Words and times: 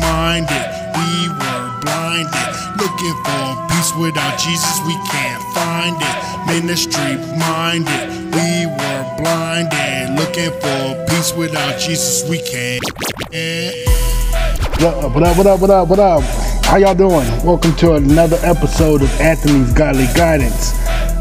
minded. 0.00 0.64
We 0.94 1.28
were 1.28 1.66
blinded. 1.80 2.48
Looking 2.78 3.16
for 3.24 3.44
peace 3.68 3.92
without 3.98 4.38
Jesus, 4.38 4.80
we 4.86 4.94
can't 5.10 5.42
find 5.54 5.96
it. 6.00 6.16
Ministry 6.46 7.16
minded. 7.38 8.32
We 8.34 8.66
were 8.66 9.02
blinded. 9.18 10.16
Looking 10.18 10.52
for 10.60 11.04
peace 11.08 11.32
without 11.34 11.78
Jesus, 11.78 12.28
we 12.28 12.38
can't. 12.42 12.82
What 14.82 15.04
up, 15.04 15.14
what 15.14 15.22
up, 15.22 15.36
what 15.36 15.46
up, 15.46 15.60
what 15.60 15.70
up, 15.70 15.88
what 15.88 15.98
up? 15.98 16.22
How 16.64 16.76
y'all 16.76 16.94
doing? 16.94 17.28
Welcome 17.44 17.74
to 17.76 17.94
another 17.94 18.38
episode 18.42 19.02
of 19.02 19.20
Anthony's 19.20 19.72
Godly 19.72 20.06
Guidance. 20.14 20.74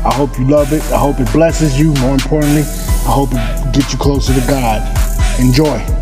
I 0.04 0.12
hope 0.14 0.40
you 0.40 0.48
love 0.48 0.74
it. 0.74 0.82
I 0.92 0.98
hope 0.98 1.20
it 1.20 1.32
blesses 1.32 1.80
you. 1.80 1.94
More 1.96 2.14
importantly, 2.14 2.62
I 2.62 3.12
hope 3.12 3.30
it 3.34 3.74
gets 3.74 3.94
you 3.94 4.00
closer 4.00 4.34
to 4.34 4.48
God. 4.48 4.82
Enjoy. 5.40 6.01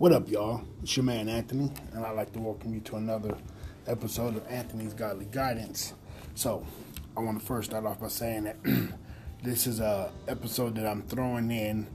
What 0.00 0.12
up, 0.12 0.30
y'all? 0.30 0.62
It's 0.82 0.96
your 0.96 1.04
man 1.04 1.28
Anthony, 1.28 1.70
and 1.92 2.06
I'd 2.06 2.16
like 2.16 2.32
to 2.32 2.38
welcome 2.38 2.72
you 2.72 2.80
to 2.80 2.96
another 2.96 3.36
episode 3.86 4.34
of 4.34 4.46
Anthony's 4.48 4.94
Godly 4.94 5.26
Guidance. 5.26 5.92
So, 6.34 6.66
I 7.14 7.20
want 7.20 7.38
to 7.38 7.44
first 7.44 7.68
start 7.68 7.84
off 7.84 8.00
by 8.00 8.08
saying 8.08 8.44
that 8.44 8.56
this 9.42 9.66
is 9.66 9.78
a 9.78 10.10
episode 10.26 10.76
that 10.76 10.86
I'm 10.86 11.02
throwing 11.02 11.50
in. 11.50 11.86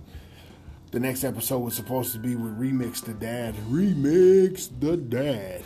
The 0.91 0.99
next 0.99 1.23
episode 1.23 1.57
was 1.61 1.73
supposed 1.73 2.11
to 2.11 2.19
be 2.19 2.35
with 2.35 2.59
Remix 2.59 3.03
the 3.03 3.15
Dad. 3.15 3.55
Remix 3.71 4.69
the 4.79 4.97
Dad. 4.97 5.63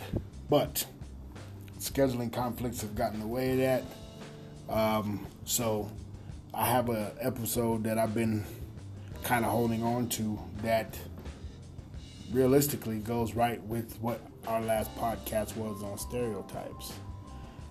But 0.48 0.86
scheduling 1.78 2.32
conflicts 2.32 2.80
have 2.80 2.94
gotten 2.94 3.16
in 3.16 3.20
the 3.20 3.26
way 3.26 3.52
of 3.52 3.58
that. 3.58 4.74
Um, 4.74 5.26
so 5.44 5.92
I 6.54 6.64
have 6.64 6.88
an 6.88 7.10
episode 7.20 7.84
that 7.84 7.98
I've 7.98 8.14
been 8.14 8.46
kind 9.24 9.44
of 9.44 9.50
holding 9.50 9.82
on 9.82 10.08
to 10.08 10.38
that 10.62 10.98
realistically 12.32 12.98
goes 12.98 13.34
right 13.34 13.62
with 13.64 13.96
what 14.00 14.20
our 14.46 14.60
last 14.60 14.94
podcast 14.96 15.56
was 15.56 15.82
on 15.82 15.98
stereotypes. 15.98 16.92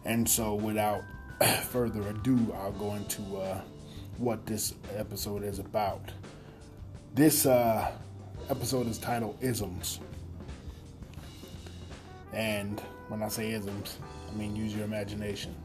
And 0.06 0.28
so, 0.28 0.56
without 0.56 1.02
further 1.64 2.08
ado, 2.10 2.54
I'll 2.58 2.72
go 2.74 2.96
into 2.96 3.22
uh, 3.38 3.62
what 4.18 4.46
this 4.46 4.74
episode 4.96 5.44
is 5.44 5.60
about. 5.60 6.12
This 7.14 7.46
uh, 7.46 7.92
episode 8.50 8.88
is 8.88 8.98
titled 8.98 9.38
Isms. 9.42 10.00
And 12.34 12.80
when 13.08 13.24
I 13.24 13.28
say 13.28 13.52
isms, 13.52 13.98
I 14.30 14.36
mean 14.36 14.56
use 14.56 14.76
your 14.76 14.86
imagination. 14.86 15.56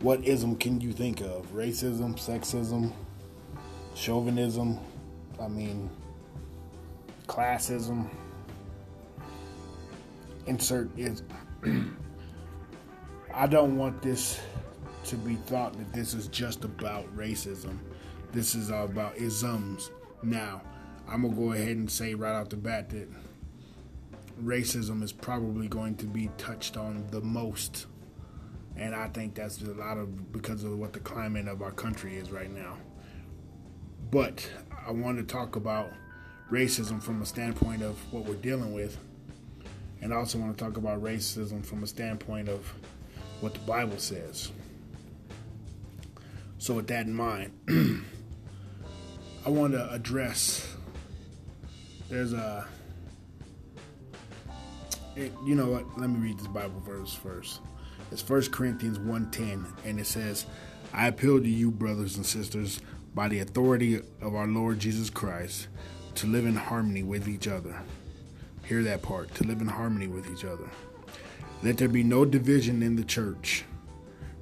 What 0.00 0.24
ism 0.24 0.56
can 0.56 0.80
you 0.80 0.92
think 0.92 1.20
of? 1.20 1.46
Racism, 1.52 2.16
sexism, 2.16 2.92
chauvinism, 3.94 4.78
I 5.40 5.48
mean, 5.48 5.88
classism 7.26 8.08
insert 10.48 10.90
is 10.98 11.22
I 13.34 13.46
don't 13.46 13.76
want 13.76 14.02
this 14.02 14.40
to 15.04 15.16
be 15.16 15.36
thought 15.36 15.74
that 15.74 15.92
this 15.92 16.14
is 16.14 16.28
just 16.28 16.64
about 16.64 17.14
racism. 17.16 17.78
This 18.32 18.54
is 18.54 18.70
all 18.70 18.84
about 18.84 19.16
isms. 19.16 19.90
Now, 20.22 20.62
I'm 21.08 21.22
gonna 21.22 21.34
go 21.34 21.52
ahead 21.52 21.76
and 21.76 21.90
say 21.90 22.14
right 22.14 22.34
off 22.34 22.48
the 22.48 22.56
bat 22.56 22.90
that 22.90 23.08
racism 24.42 25.02
is 25.02 25.12
probably 25.12 25.68
going 25.68 25.96
to 25.96 26.06
be 26.06 26.30
touched 26.38 26.76
on 26.76 27.06
the 27.10 27.20
most. 27.20 27.86
And 28.76 28.94
I 28.94 29.08
think 29.08 29.34
that's 29.34 29.60
a 29.62 29.72
lot 29.72 29.98
of 29.98 30.32
because 30.32 30.64
of 30.64 30.78
what 30.78 30.92
the 30.92 31.00
climate 31.00 31.48
of 31.48 31.62
our 31.62 31.72
country 31.72 32.16
is 32.16 32.30
right 32.30 32.50
now. 32.50 32.76
But 34.10 34.48
I 34.86 34.92
want 34.92 35.18
to 35.18 35.24
talk 35.24 35.56
about 35.56 35.90
racism 36.50 37.02
from 37.02 37.20
a 37.20 37.26
standpoint 37.26 37.82
of 37.82 37.96
what 38.12 38.24
we're 38.24 38.34
dealing 38.36 38.72
with 38.72 38.98
and 40.00 40.12
I 40.12 40.16
also 40.16 40.38
want 40.38 40.56
to 40.56 40.64
talk 40.64 40.76
about 40.76 41.02
racism 41.02 41.64
from 41.64 41.82
a 41.82 41.86
standpoint 41.86 42.48
of 42.48 42.72
what 43.40 43.54
the 43.54 43.60
Bible 43.60 43.98
says. 43.98 44.52
So, 46.58 46.74
with 46.74 46.88
that 46.88 47.06
in 47.06 47.14
mind, 47.14 47.52
I 49.46 49.50
want 49.50 49.72
to 49.72 49.90
address. 49.92 50.76
There's 52.08 52.32
a. 52.32 52.66
It, 55.14 55.32
you 55.44 55.54
know 55.54 55.68
what? 55.70 55.98
Let 55.98 56.10
me 56.10 56.18
read 56.18 56.38
this 56.38 56.48
Bible 56.48 56.80
verse 56.80 57.14
first. 57.14 57.60
It's 58.10 58.28
1 58.28 58.50
Corinthians 58.50 58.98
1:10, 58.98 59.66
and 59.84 60.00
it 60.00 60.06
says, 60.06 60.46
"I 60.92 61.08
appeal 61.08 61.40
to 61.40 61.48
you, 61.48 61.70
brothers 61.70 62.16
and 62.16 62.26
sisters, 62.26 62.80
by 63.14 63.28
the 63.28 63.40
authority 63.40 64.00
of 64.20 64.34
our 64.34 64.46
Lord 64.46 64.80
Jesus 64.80 65.10
Christ, 65.10 65.68
to 66.16 66.26
live 66.26 66.46
in 66.46 66.56
harmony 66.56 67.02
with 67.02 67.28
each 67.28 67.46
other." 67.46 67.82
Hear 68.68 68.82
that 68.82 69.00
part 69.00 69.34
to 69.36 69.44
live 69.44 69.62
in 69.62 69.66
harmony 69.66 70.08
with 70.08 70.30
each 70.30 70.44
other. 70.44 70.68
Let 71.62 71.78
there 71.78 71.88
be 71.88 72.02
no 72.02 72.26
division 72.26 72.82
in 72.82 72.96
the 72.96 73.02
church. 73.02 73.64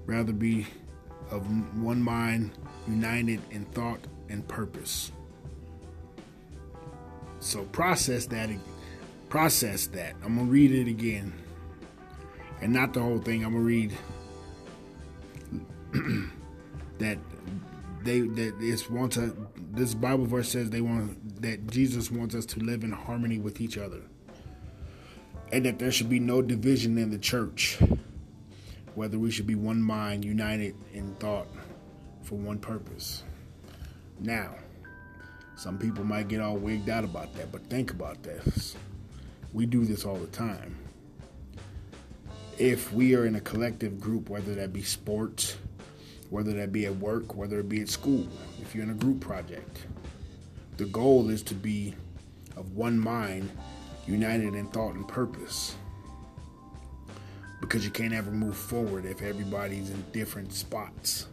Rather 0.04 0.32
be 0.32 0.66
of 1.30 1.46
one 1.80 2.02
mind, 2.02 2.50
united 2.88 3.40
in 3.52 3.66
thought 3.66 4.00
and 4.28 4.46
purpose. 4.48 5.12
So 7.38 7.62
process 7.66 8.26
that. 8.26 8.50
Process 9.28 9.86
that. 9.88 10.14
I'm 10.24 10.38
gonna 10.38 10.50
read 10.50 10.72
it 10.72 10.90
again, 10.90 11.32
and 12.60 12.72
not 12.72 12.94
the 12.94 13.02
whole 13.02 13.20
thing. 13.20 13.44
I'm 13.44 13.52
gonna 13.52 13.64
read 13.64 13.92
that 16.98 17.18
they 18.02 18.22
that 18.22 18.54
it's 18.60 18.90
wants 18.90 19.18
a 19.18 19.32
this 19.70 19.94
Bible 19.94 20.26
verse 20.26 20.48
says 20.48 20.70
they 20.70 20.80
want 20.80 21.42
that 21.42 21.70
Jesus 21.70 22.10
wants 22.10 22.34
us 22.34 22.44
to 22.46 22.58
live 22.58 22.82
in 22.82 22.90
harmony 22.90 23.38
with 23.38 23.60
each 23.60 23.78
other 23.78 24.02
and 25.52 25.64
that 25.64 25.78
there 25.78 25.92
should 25.92 26.08
be 26.08 26.20
no 26.20 26.42
division 26.42 26.98
in 26.98 27.10
the 27.10 27.18
church, 27.18 27.78
whether 28.94 29.18
we 29.18 29.30
should 29.30 29.46
be 29.46 29.54
one 29.54 29.80
mind, 29.80 30.24
united 30.24 30.74
in 30.92 31.14
thought 31.16 31.46
for 32.22 32.34
one 32.34 32.58
purpose. 32.58 33.22
Now, 34.18 34.54
some 35.56 35.78
people 35.78 36.04
might 36.04 36.28
get 36.28 36.40
all 36.40 36.56
wigged 36.56 36.88
out 36.88 37.04
about 37.04 37.34
that, 37.34 37.52
but 37.52 37.62
think 37.66 37.90
about 37.90 38.22
this. 38.22 38.76
We 39.52 39.66
do 39.66 39.84
this 39.84 40.04
all 40.04 40.16
the 40.16 40.26
time. 40.26 40.76
If 42.58 42.92
we 42.92 43.14
are 43.14 43.26
in 43.26 43.36
a 43.36 43.40
collective 43.40 44.00
group, 44.00 44.28
whether 44.28 44.54
that 44.54 44.72
be 44.72 44.82
sports, 44.82 45.56
whether 46.30 46.52
that 46.54 46.72
be 46.72 46.86
at 46.86 46.96
work, 46.96 47.34
whether 47.34 47.60
it 47.60 47.68
be 47.68 47.80
at 47.80 47.88
school, 47.88 48.26
if 48.60 48.74
you're 48.74 48.84
in 48.84 48.90
a 48.90 48.94
group 48.94 49.20
project, 49.20 49.86
the 50.76 50.86
goal 50.86 51.30
is 51.30 51.42
to 51.44 51.54
be 51.54 51.94
of 52.56 52.74
one 52.74 52.98
mind 52.98 53.50
united 54.06 54.54
in 54.54 54.66
thought 54.68 54.94
and 54.94 55.06
purpose. 55.06 55.76
Because 57.60 57.84
you 57.84 57.90
can't 57.90 58.14
ever 58.14 58.30
move 58.30 58.56
forward 58.56 59.04
if 59.04 59.22
everybody's 59.22 59.90
in 59.90 60.04
different 60.12 60.52
spots. 60.52 61.26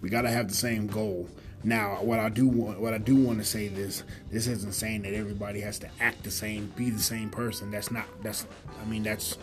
We 0.00 0.10
gotta 0.10 0.30
have 0.30 0.48
the 0.48 0.54
same 0.54 0.86
goal. 0.86 1.28
Now, 1.64 2.02
what 2.02 2.18
I 2.18 2.28
do 2.28 2.48
want, 2.48 2.80
what 2.80 2.92
I 2.92 2.98
do 2.98 3.14
want 3.14 3.38
to 3.38 3.44
say 3.44 3.68
this, 3.68 4.02
this 4.30 4.48
isn't 4.48 4.72
saying 4.72 5.02
that 5.02 5.14
everybody 5.14 5.60
has 5.60 5.78
to 5.80 5.88
act 6.00 6.24
the 6.24 6.30
same, 6.30 6.72
be 6.76 6.90
the 6.90 7.00
same 7.00 7.30
person. 7.30 7.70
That's 7.70 7.90
not. 7.90 8.06
That's. 8.22 8.46
I 8.80 8.84
mean, 8.86 9.04
that's. 9.04 9.38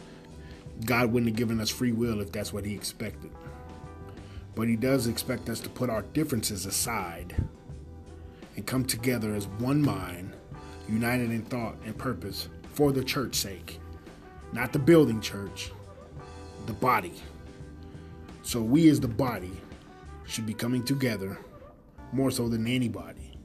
God 0.86 1.12
wouldn't 1.12 1.32
have 1.32 1.38
given 1.38 1.60
us 1.60 1.70
free 1.70 1.92
will 1.92 2.22
if 2.22 2.32
that's 2.32 2.52
what 2.52 2.66
He 2.66 2.76
expected. 2.76 3.32
But 4.54 4.68
He 4.68 4.76
does 4.76 5.08
expect 5.08 5.50
us 5.50 5.62
to 5.62 5.70
put 5.70 5.90
our 5.90 6.02
differences 6.02 6.66
aside 6.66 7.36
and 8.58 8.68
come 8.68 8.84
together 8.86 9.34
as 9.34 9.48
one 9.48 9.82
mind, 9.82 10.34
united 10.90 11.32
in 11.32 11.44
thought 11.44 11.76
and 11.86 11.98
purpose 11.98 12.50
for 12.80 12.94
the 12.94 13.04
church 13.04 13.36
sake. 13.36 13.78
Not 14.54 14.72
the 14.72 14.80
building 14.80 15.20
church, 15.20 15.70
the 16.66 16.72
body. 16.72 17.12
So 18.42 18.62
we 18.62 18.88
as 18.88 19.02
the 19.02 19.08
body 19.10 19.52
should 20.26 20.46
be 20.46 20.54
coming 20.54 20.86
together 20.86 21.38
more 22.14 22.32
so 22.32 22.48
than 22.48 22.66
anybody. 22.66 23.38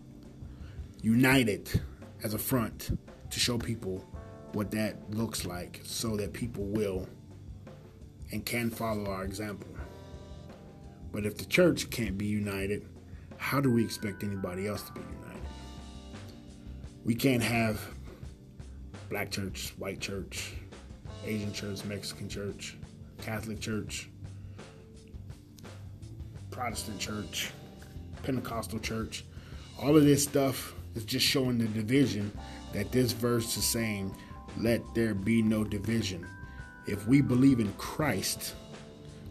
United 1.03 1.81
as 2.23 2.35
a 2.35 2.39
front 2.39 2.97
to 3.29 3.41
show 3.41 3.59
people 3.59 4.05
what 4.53 4.71
that 4.71 5.11
looks 5.11 5.45
like 5.45 5.81
so 5.83 6.17
that 6.17 6.33
people 6.33 6.67
will 6.67 7.09
and 8.31 8.47
can 8.47 8.71
follow 8.71 9.11
our 9.11 9.25
example. 9.25 9.75
But 11.11 11.27
if 11.27 11.39
the 11.39 11.45
church 11.45 11.91
can't 11.91 12.17
be 12.17 12.27
united, 12.27 12.87
how 13.39 13.61
do 13.61 13.69
we 13.69 13.83
expect 13.85 14.23
anybody 14.23 14.69
else 14.69 14.83
to 14.83 14.93
be 14.93 15.01
united? 15.01 15.49
We 17.05 17.17
can't 17.17 17.43
have 17.43 17.81
black 19.15 19.31
church, 19.31 19.73
white 19.79 20.01
church, 20.01 20.55
Asian 21.25 21.53
church, 21.53 21.85
Mexican 21.85 22.29
church, 22.29 22.77
Catholic 23.23 23.61
church, 23.61 24.09
Protestant 26.51 26.99
church, 26.99 27.53
Pentecostal 28.25 28.81
church. 28.81 29.25
All 29.81 29.97
of 29.97 30.03
this 30.03 30.25
stuff 30.25 30.75
is 30.97 31.05
just 31.05 31.25
showing 31.25 31.59
the 31.59 31.69
division 31.69 32.33
that 32.73 32.91
this 32.91 33.13
verse 33.13 33.57
is 33.57 33.65
saying, 33.65 34.13
let 34.59 34.81
there 34.97 35.15
be 35.15 35.43
no 35.43 35.63
division. 35.63 36.27
If 36.89 37.07
we 37.07 37.21
believe 37.21 37.61
in 37.61 37.73
Christ, 37.75 38.57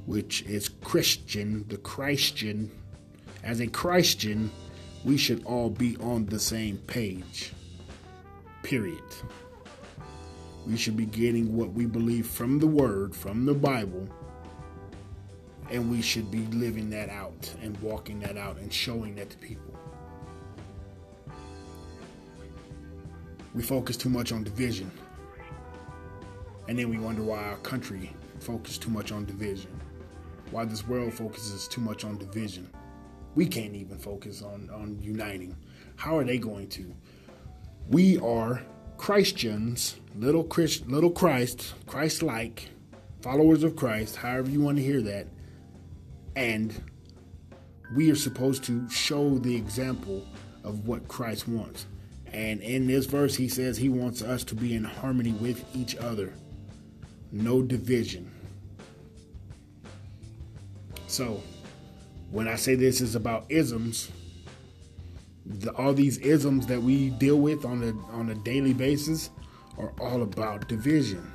which 0.06 0.44
is 0.44 0.70
Christian, 0.70 1.66
the 1.68 1.76
Christian, 1.76 2.72
as 3.44 3.60
a 3.60 3.68
Christian, 3.68 4.50
we 5.04 5.18
should 5.18 5.44
all 5.44 5.70
be 5.70 5.98
on 5.98 6.28
the 6.28 6.40
same 6.40 6.78
page. 6.88 7.52
Period. 8.62 9.04
We 10.66 10.78
should 10.78 10.96
be 10.96 11.06
getting 11.06 11.56
what 11.58 11.74
we 11.74 11.86
believe 11.86 12.26
from 12.28 12.60
the 12.60 12.68
Word, 12.68 13.16
from 13.16 13.46
the 13.46 13.54
Bible, 13.54 14.08
and 15.70 15.92
we 15.92 16.02
should 16.02 16.32
be 16.32 16.46
living 16.56 16.90
that 16.92 17.10
out 17.10 17.54
and 17.62 17.78
walking 17.82 18.20
that 18.22 18.38
out 18.38 18.58
and 18.58 18.72
showing 18.72 19.16
that 19.16 19.30
to 19.32 19.38
people. 19.38 19.74
We 23.54 23.62
focus 23.62 23.98
too 23.98 24.10
much 24.10 24.32
on 24.32 24.44
division. 24.44 24.90
And 26.68 26.80
then 26.80 26.90
we 26.90 26.98
wonder 26.98 27.24
why 27.24 27.44
our 27.44 27.58
country 27.58 28.12
focuses 28.40 28.78
too 28.78 28.90
much 28.90 29.12
on 29.12 29.26
division. 29.26 29.72
Why 30.52 30.66
this 30.66 30.88
world 30.88 31.14
focuses 31.14 31.68
too 31.68 31.82
much 31.82 32.06
on 32.06 32.18
division. 32.18 32.70
We 33.36 33.46
can't 33.46 33.76
even 33.76 33.98
focus 33.98 34.42
on, 34.42 34.70
on 34.72 35.00
uniting. 35.02 35.56
How 35.96 36.18
are 36.18 36.24
they 36.24 36.38
going 36.38 36.68
to? 36.70 36.94
We 37.90 38.18
are 38.20 38.62
Christians, 39.04 39.98
little 40.16 40.46
Christ, 40.46 40.88
little 40.88 41.10
Christ, 41.10 41.74
Christ-like, 41.88 42.70
followers 43.22 43.62
of 43.64 43.76
Christ, 43.76 44.16
however 44.16 44.50
you 44.50 44.62
want 44.62 44.78
to 44.78 44.84
hear 44.84 45.02
that, 45.02 45.28
and 46.38 46.74
we 47.98 48.10
are 48.10 48.16
supposed 48.16 48.64
to 48.64 48.90
show 48.90 49.38
the 49.40 49.54
example 49.54 50.26
of 50.64 50.88
what 50.88 51.06
Christ 51.10 51.50
wants. 51.50 51.86
And 52.32 52.62
in 52.62 52.88
this 52.88 53.06
verse, 53.06 53.36
he 53.36 53.50
says 53.50 53.76
he 53.76 53.90
wants 53.90 54.22
us 54.22 54.42
to 54.46 54.56
be 54.56 54.74
in 54.74 54.86
harmony 54.86 55.34
with 55.34 55.66
each 55.76 55.98
other, 55.98 56.34
no 57.30 57.62
division. 57.62 58.32
So, 61.08 61.44
when 62.32 62.48
I 62.48 62.56
say 62.56 62.76
this 62.76 63.02
is 63.02 63.16
about 63.16 63.48
isms, 63.50 64.10
the, 65.46 65.72
all 65.74 65.94
these 65.94 66.18
isms 66.20 66.68
that 66.68 66.82
we 66.82 67.10
deal 67.12 67.40
with 67.40 67.66
on 67.66 67.84
a 67.84 68.14
on 68.14 68.30
a 68.30 68.36
daily 68.36 68.74
basis 68.74 69.30
are 69.78 69.94
all 70.00 70.22
about 70.22 70.68
division. 70.68 71.30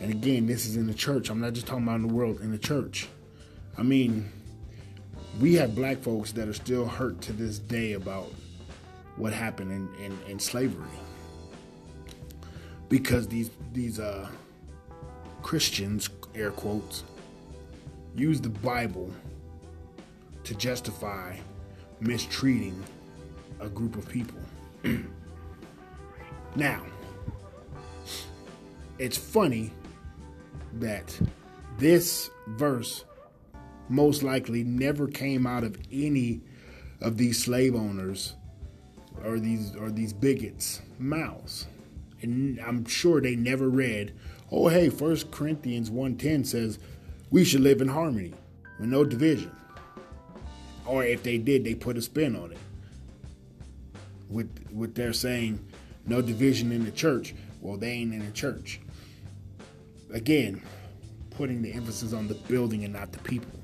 And 0.00 0.10
again, 0.10 0.46
this 0.46 0.66
is 0.66 0.76
in 0.76 0.86
the 0.86 0.94
church. 0.94 1.30
I'm 1.30 1.40
not 1.40 1.52
just 1.52 1.66
talking 1.66 1.84
about 1.84 1.96
in 1.96 2.08
the 2.08 2.14
world, 2.14 2.40
in 2.40 2.50
the 2.50 2.58
church. 2.58 3.08
I 3.78 3.82
mean, 3.82 4.30
we 5.40 5.54
have 5.54 5.74
black 5.74 6.02
folks 6.02 6.32
that 6.32 6.48
are 6.48 6.52
still 6.54 6.86
hurt 6.86 7.20
to 7.22 7.32
this 7.32 7.58
day 7.58 7.92
about 7.92 8.32
what 9.16 9.32
happened 9.32 9.70
in, 9.70 10.04
in, 10.04 10.18
in 10.28 10.38
slavery. 10.38 10.88
Because 12.88 13.28
these 13.28 13.50
these 13.72 14.00
uh, 14.00 14.28
Christians, 15.42 16.10
air 16.34 16.50
quotes, 16.50 17.04
use 18.14 18.40
the 18.40 18.50
Bible 18.50 19.10
to 20.44 20.54
justify 20.54 21.36
mistreating 22.06 22.82
a 23.60 23.68
group 23.68 23.96
of 23.96 24.08
people. 24.08 24.38
now, 26.56 26.82
it's 28.98 29.16
funny 29.16 29.72
that 30.74 31.18
this 31.78 32.30
verse 32.48 33.04
most 33.88 34.22
likely 34.22 34.64
never 34.64 35.06
came 35.06 35.46
out 35.46 35.64
of 35.64 35.76
any 35.90 36.40
of 37.00 37.16
these 37.16 37.42
slave 37.42 37.74
owners 37.74 38.34
or 39.24 39.38
these 39.38 39.74
or 39.76 39.90
these 39.90 40.12
bigots' 40.12 40.80
mouths. 40.98 41.66
And 42.22 42.60
I'm 42.60 42.84
sure 42.84 43.20
they 43.20 43.36
never 43.36 43.68
read, 43.68 44.14
oh 44.50 44.68
hey, 44.68 44.88
First 44.88 45.30
Corinthians 45.30 45.90
1.10 45.90 46.46
says 46.46 46.78
we 47.30 47.44
should 47.44 47.60
live 47.60 47.80
in 47.80 47.88
harmony 47.88 48.34
with 48.78 48.88
no 48.88 49.04
division. 49.04 49.50
Or 50.86 51.04
if 51.04 51.22
they 51.22 51.38
did, 51.38 51.64
they 51.64 51.74
put 51.74 51.96
a 51.96 52.02
spin 52.02 52.36
on 52.36 52.52
it. 52.52 52.58
With 54.28 54.50
with 54.72 54.94
their 54.94 55.12
saying 55.12 55.64
no 56.06 56.22
division 56.22 56.72
in 56.72 56.84
the 56.84 56.90
church. 56.90 57.34
Well, 57.60 57.76
they 57.76 57.90
ain't 57.90 58.12
in 58.12 58.24
the 58.24 58.32
church. 58.32 58.80
Again, 60.12 60.60
putting 61.30 61.62
the 61.62 61.72
emphasis 61.72 62.12
on 62.12 62.28
the 62.28 62.34
building 62.34 62.84
and 62.84 62.92
not 62.92 63.12
the 63.12 63.18
people. 63.20 63.60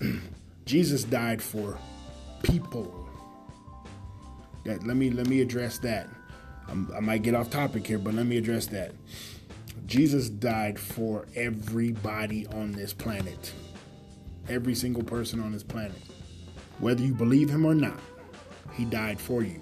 Jesus 0.64 1.04
died 1.04 1.42
for 1.42 1.78
people. 2.42 3.08
That 4.64 4.86
let 4.86 4.96
me 4.96 5.10
let 5.10 5.26
me 5.26 5.40
address 5.40 5.78
that. 5.78 6.08
I'm, 6.68 6.92
I 6.94 7.00
might 7.00 7.22
get 7.22 7.34
off 7.34 7.50
topic 7.50 7.86
here, 7.86 7.98
but 7.98 8.14
let 8.14 8.26
me 8.26 8.36
address 8.36 8.66
that. 8.66 8.92
Jesus 9.86 10.28
died 10.28 10.78
for 10.78 11.26
everybody 11.34 12.46
on 12.48 12.72
this 12.72 12.92
planet. 12.92 13.52
Every 14.48 14.74
single 14.74 15.02
person 15.02 15.40
on 15.40 15.52
this 15.52 15.62
planet. 15.62 16.00
Whether 16.78 17.02
you 17.02 17.12
believe 17.12 17.50
him 17.50 17.66
or 17.66 17.74
not, 17.74 17.98
he 18.72 18.84
died 18.84 19.20
for 19.20 19.42
you. 19.42 19.60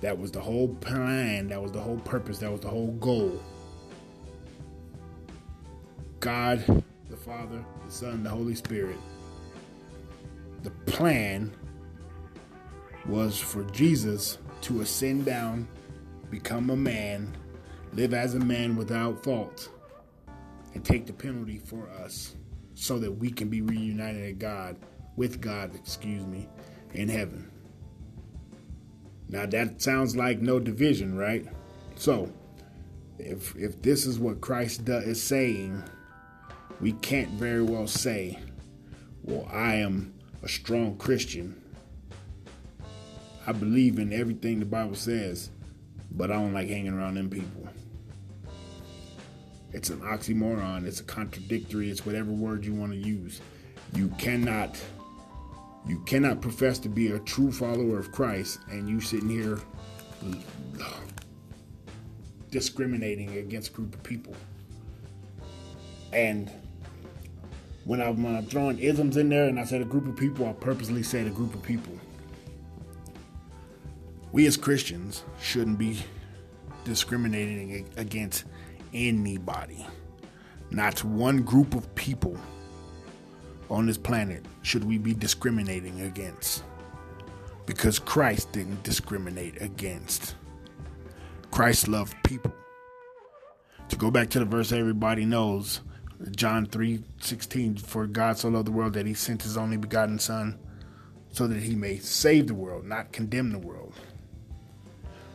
That 0.00 0.18
was 0.18 0.30
the 0.30 0.40
whole 0.40 0.68
plan, 0.76 1.48
that 1.48 1.60
was 1.60 1.72
the 1.72 1.80
whole 1.80 1.98
purpose, 1.98 2.38
that 2.38 2.52
was 2.52 2.60
the 2.60 2.68
whole 2.68 2.92
goal. 2.92 3.42
God, 6.20 6.62
the 7.08 7.16
Father, 7.16 7.64
the 7.84 7.90
Son, 7.90 8.22
the 8.22 8.30
Holy 8.30 8.54
Spirit. 8.54 8.98
The 10.62 10.70
plan 10.70 11.52
was 13.06 13.38
for 13.38 13.64
Jesus 13.64 14.38
to 14.62 14.80
ascend 14.80 15.24
down, 15.24 15.68
become 16.30 16.70
a 16.70 16.76
man, 16.76 17.36
live 17.94 18.14
as 18.14 18.34
a 18.34 18.40
man 18.40 18.76
without 18.76 19.22
fault, 19.22 19.68
and 20.74 20.84
take 20.84 21.06
the 21.06 21.12
penalty 21.12 21.58
for 21.58 21.88
us 21.90 22.36
so 22.84 22.98
that 22.98 23.12
we 23.12 23.30
can 23.30 23.48
be 23.48 23.62
reunited 23.62 24.22
with 24.26 24.38
God, 24.38 24.76
with 25.16 25.40
God, 25.40 25.74
excuse 25.74 26.26
me, 26.26 26.46
in 26.92 27.08
heaven. 27.08 27.50
Now 29.30 29.46
that 29.46 29.80
sounds 29.80 30.14
like 30.14 30.42
no 30.42 30.60
division, 30.60 31.16
right? 31.16 31.46
So, 31.96 32.30
if 33.18 33.56
if 33.56 33.80
this 33.80 34.04
is 34.04 34.18
what 34.18 34.42
Christ 34.42 34.86
is 34.86 35.22
saying, 35.22 35.82
we 36.82 36.92
can't 36.92 37.30
very 37.30 37.62
well 37.62 37.86
say, 37.86 38.38
"Well, 39.22 39.48
I 39.50 39.76
am 39.76 40.12
a 40.42 40.48
strong 40.48 40.98
Christian. 40.98 41.54
I 43.46 43.52
believe 43.52 43.98
in 43.98 44.12
everything 44.12 44.58
the 44.58 44.66
Bible 44.66 44.94
says, 44.94 45.48
but 46.10 46.30
I 46.30 46.34
don't 46.34 46.52
like 46.52 46.68
hanging 46.68 46.92
around 46.92 47.14
them 47.14 47.30
people." 47.30 47.66
It's 49.74 49.90
an 49.90 50.00
oxymoron. 50.00 50.86
It's 50.86 51.00
a 51.00 51.04
contradictory. 51.04 51.90
It's 51.90 52.06
whatever 52.06 52.30
word 52.30 52.64
you 52.64 52.72
want 52.72 52.92
to 52.92 52.98
use. 52.98 53.40
You 53.94 54.08
cannot 54.18 54.80
you 55.86 56.00
cannot 56.06 56.40
profess 56.40 56.78
to 56.78 56.88
be 56.88 57.08
a 57.08 57.18
true 57.18 57.52
follower 57.52 57.98
of 57.98 58.10
Christ 58.10 58.60
and 58.70 58.88
you 58.88 59.00
sitting 59.00 59.28
here 59.28 59.60
uh, 60.80 60.94
discriminating 62.50 63.36
against 63.36 63.70
a 63.70 63.72
group 63.74 63.94
of 63.94 64.02
people. 64.02 64.34
And 66.12 66.50
when 67.84 68.00
I'm, 68.00 68.22
when 68.22 68.34
I'm 68.34 68.46
throwing 68.46 68.78
isms 68.78 69.18
in 69.18 69.28
there 69.28 69.44
and 69.44 69.60
I 69.60 69.64
said 69.64 69.82
a 69.82 69.84
group 69.84 70.06
of 70.06 70.16
people, 70.16 70.48
I 70.48 70.52
purposely 70.52 71.02
said 71.02 71.26
a 71.26 71.30
group 71.30 71.54
of 71.54 71.62
people. 71.62 71.92
We 74.32 74.46
as 74.46 74.56
Christians 74.56 75.22
shouldn't 75.40 75.78
be 75.78 75.98
discriminating 76.84 77.86
against 77.96 78.44
anybody. 78.94 79.84
Not 80.70 81.04
one 81.04 81.42
group 81.42 81.74
of 81.74 81.92
people 81.94 82.38
on 83.70 83.86
this 83.86 83.98
planet 83.98 84.44
should 84.62 84.84
we 84.84 84.98
be 84.98 85.14
discriminating 85.14 86.02
against. 86.02 86.64
Because 87.66 87.98
Christ 87.98 88.52
didn't 88.52 88.82
discriminate 88.82 89.60
against. 89.60 90.36
Christ 91.50 91.88
loved 91.88 92.14
people. 92.24 92.52
To 93.88 93.96
go 93.96 94.10
back 94.10 94.30
to 94.30 94.38
the 94.38 94.44
verse 94.44 94.72
everybody 94.72 95.24
knows, 95.24 95.80
John 96.30 96.66
3 96.66 97.02
16, 97.20 97.76
for 97.76 98.06
God 98.06 98.38
so 98.38 98.48
loved 98.48 98.66
the 98.66 98.72
world 98.72 98.94
that 98.94 99.06
he 99.06 99.14
sent 99.14 99.42
his 99.42 99.56
only 99.56 99.76
begotten 99.76 100.18
Son 100.18 100.58
so 101.30 101.46
that 101.46 101.60
he 101.60 101.74
may 101.74 101.98
save 101.98 102.46
the 102.46 102.54
world, 102.54 102.84
not 102.84 103.12
condemn 103.12 103.50
the 103.50 103.58
world. 103.58 103.94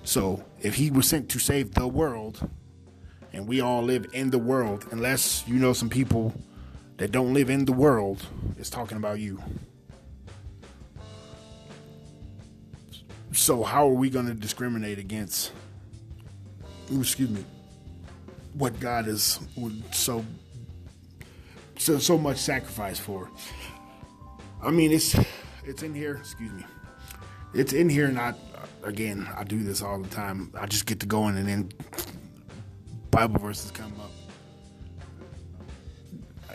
So 0.04 0.44
if 0.62 0.76
he 0.76 0.90
was 0.90 1.08
sent 1.08 1.30
to 1.30 1.40
save 1.40 1.74
the 1.74 1.88
world, 1.88 2.50
and 3.34 3.48
we 3.48 3.62
all 3.62 3.84
live 3.84 4.08
in 4.14 4.30
the 4.30 4.40
world, 4.40 4.86
unless 4.92 5.48
you 5.48 5.56
know 5.56 5.74
some 5.74 5.90
people 5.90 6.34
that 6.98 7.12
don't 7.12 7.34
live 7.34 7.50
in 7.50 7.66
the 7.66 7.72
world, 7.72 8.26
it's 8.58 8.70
talking 8.70 8.98
about 8.98 9.20
you. 9.20 9.42
So 13.32 13.64
how 13.64 13.88
are 13.88 13.94
we 13.94 14.10
going 14.10 14.28
to 14.28 14.34
discriminate 14.34 15.00
against? 15.00 15.52
Excuse 16.92 17.30
me. 17.30 17.46
What 18.54 18.80
God 18.80 19.08
is 19.08 19.40
so 19.92 20.26
so 21.78 22.00
so 22.00 22.18
much 22.18 22.38
sacrifice 22.38 23.00
for? 23.00 23.30
I 24.62 24.72
mean, 24.72 24.92
it's 24.92 25.16
it's 25.64 25.84
in 25.84 25.94
here. 25.94 26.16
Excuse 26.16 26.52
me. 26.52 26.66
It's 27.54 27.74
in 27.74 27.90
here, 27.90 28.08
and 28.08 28.20
I 28.20 28.34
again 28.84 29.30
I 29.38 29.44
do 29.44 29.64
this 29.64 29.82
all 29.82 30.00
the 30.00 30.10
time. 30.10 30.52
I 30.60 30.66
just 30.66 30.86
get 30.86 31.00
to 31.02 31.06
going, 31.06 31.38
and 31.38 31.48
then 31.48 31.72
Bible 33.20 33.40
verses 33.42 33.70
come 33.72 33.92
up. 34.00 34.12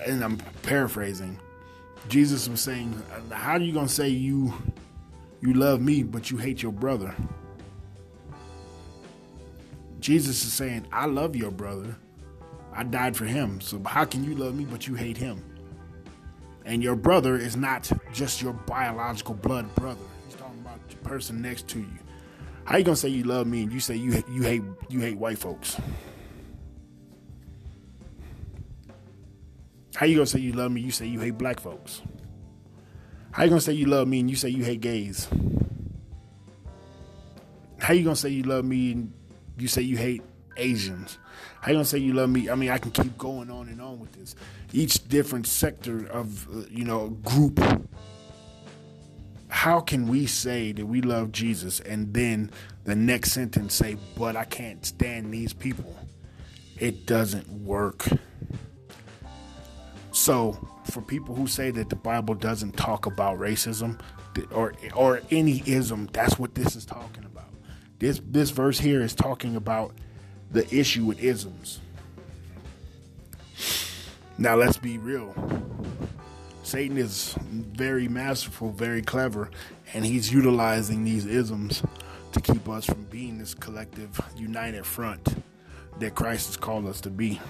And 0.07 0.25
I'm 0.25 0.39
paraphrasing. 0.63 1.39
Jesus 2.09 2.49
was 2.49 2.63
saying, 2.63 3.03
"How 3.31 3.53
are 3.53 3.61
you 3.61 3.75
gonna 3.75 3.87
say 3.87 4.09
you 4.09 4.55
you 5.43 5.53
love 5.53 5.83
me 5.83 6.03
but 6.03 6.31
you 6.31 6.39
hate 6.39 6.63
your 6.63 6.73
brother?" 6.73 7.15
Jesus 10.01 10.43
is 10.43 10.55
saying, 10.55 10.87
"I 10.91 11.05
love 11.05 11.37
your 11.37 11.51
brother. 11.51 11.97
I 12.73 12.85
died 12.85 13.15
for 13.15 13.27
him. 13.27 13.61
So 13.61 13.79
how 13.85 14.07
can 14.07 14.25
you 14.25 14.35
love 14.35 14.55
me 14.55 14.65
but 14.65 14.87
you 14.87 14.95
hate 14.95 15.19
him?" 15.19 15.45
And 16.65 16.83
your 16.83 16.97
brother 16.97 17.37
is 17.37 17.57
not 17.59 17.93
just 18.15 18.41
your 18.41 18.55
biological 18.55 19.35
blood 19.35 19.75
brother. 19.75 20.07
He's 20.27 20.37
talking 20.37 20.61
about 20.61 20.89
the 20.89 20.97
person 20.97 21.43
next 21.43 21.69
to 21.69 21.81
you. 21.81 21.99
How 22.65 22.77
are 22.77 22.79
you 22.79 22.85
gonna 22.87 22.97
say 22.97 23.11
you 23.11 23.25
love 23.25 23.47
me 23.47 23.65
and 23.65 23.71
you 23.71 23.81
say 23.81 23.97
you 23.97 24.25
you 24.33 24.43
hate 24.45 24.63
you 24.89 25.01
hate 25.01 25.19
white 25.19 25.39
folks? 25.39 25.77
How 29.95 30.07
you 30.07 30.17
gonna 30.17 30.27
say 30.27 30.41
you 30.41 30.53
love 30.53 30.73
me? 30.73 30.81
You 30.81 30.91
say 30.91 31.07
you 31.07 31.21
hate 31.21 31.39
black 31.39 31.61
folks. 31.61 32.03
How 33.31 33.45
you 33.45 33.49
gonna 33.49 33.61
say 33.61 33.73
you 33.73 33.87
love 33.87 34.09
me 34.09 34.21
and 34.21 34.29
you 34.29 34.37
say 34.37 34.49
you 34.49 34.65
hate 34.65 34.81
gays? 34.81 35.29
How 37.79 37.95
you 37.95 38.03
gonna 38.03 38.17
say 38.17 38.31
you 38.31 38.43
love 38.43 38.65
me 38.65 38.93
and 38.93 39.13
you 39.57 39.69
say 39.69 39.83
you 39.83 39.97
hate 39.97 40.23
Asians? 40.57 41.19
How 41.61 41.71
you 41.71 41.77
gonna 41.77 41.85
say 41.85 41.99
you 41.99 42.13
love 42.13 42.29
me? 42.29 42.51
I 42.51 42.57
mean, 42.57 42.71
I 42.71 42.79
can 42.79 42.91
keep 42.91 43.17
going 43.19 43.51
on 43.51 43.69
and 43.69 43.81
on 43.81 44.01
with 44.01 44.13
this. 44.13 44.35
Each 44.73 45.07
different 45.09 45.47
sector 45.47 46.07
of 46.09 46.49
uh, 46.49 46.67
you 46.71 46.85
know 46.85 47.11
group. 47.11 47.61
How 49.49 49.79
can 49.79 50.09
we 50.09 50.27
say 50.27 50.73
that 50.73 50.87
we 50.87 51.03
love 51.03 51.31
Jesus 51.31 51.79
and 51.79 52.13
then 52.13 52.51
the 52.83 52.97
next 52.97 53.31
sentence 53.31 53.75
say, 53.75 53.97
"But 54.17 54.35
I 54.35 54.45
can't 54.45 54.85
stand 54.85 55.33
these 55.33 55.53
people"? 55.53 55.95
It 56.79 57.07
doesn't 57.07 57.49
work. 57.49 58.09
So, 60.25 60.57
for 60.85 61.03
people 61.03 61.35
who 61.35 61.47
say 61.47 61.71
that 61.73 61.91
the 61.91 61.97
Bible 61.97 62.35
doesn't 62.35 62.79
talk 62.79 63.05
about 63.05 63.39
racism 63.39 64.01
or 64.53 64.73
or 64.97 65.21
any 65.31 65.63
ism, 65.67 66.09
that's 66.15 66.39
what 66.39 66.55
this 66.55 66.75
is 66.77 66.87
talking 66.87 67.27
about. 67.27 67.51
This 67.99 68.23
this 68.25 68.49
verse 68.49 68.81
here 68.81 69.03
is 69.03 69.15
talking 69.15 69.55
about 69.55 69.93
the 70.51 70.67
issue 70.75 71.05
with 71.05 71.23
isms. 71.23 71.79
Now, 74.39 74.57
let's 74.57 74.79
be 74.79 74.97
real. 74.97 75.35
Satan 76.63 76.97
is 76.97 77.37
very 77.43 78.09
masterful, 78.09 78.71
very 78.71 79.03
clever, 79.03 79.51
and 79.93 80.07
he's 80.07 80.33
utilizing 80.33 81.05
these 81.05 81.27
isms 81.27 81.83
to 82.33 82.41
keep 82.41 82.67
us 82.67 82.87
from 82.87 83.05
being 83.11 83.37
this 83.37 83.53
collective, 83.53 84.19
united 84.39 84.87
front 84.87 85.45
that 85.99 86.15
Christ 86.15 86.47
has 86.47 86.57
called 86.57 86.87
us 86.87 87.03
to 87.03 87.11
be 87.11 87.43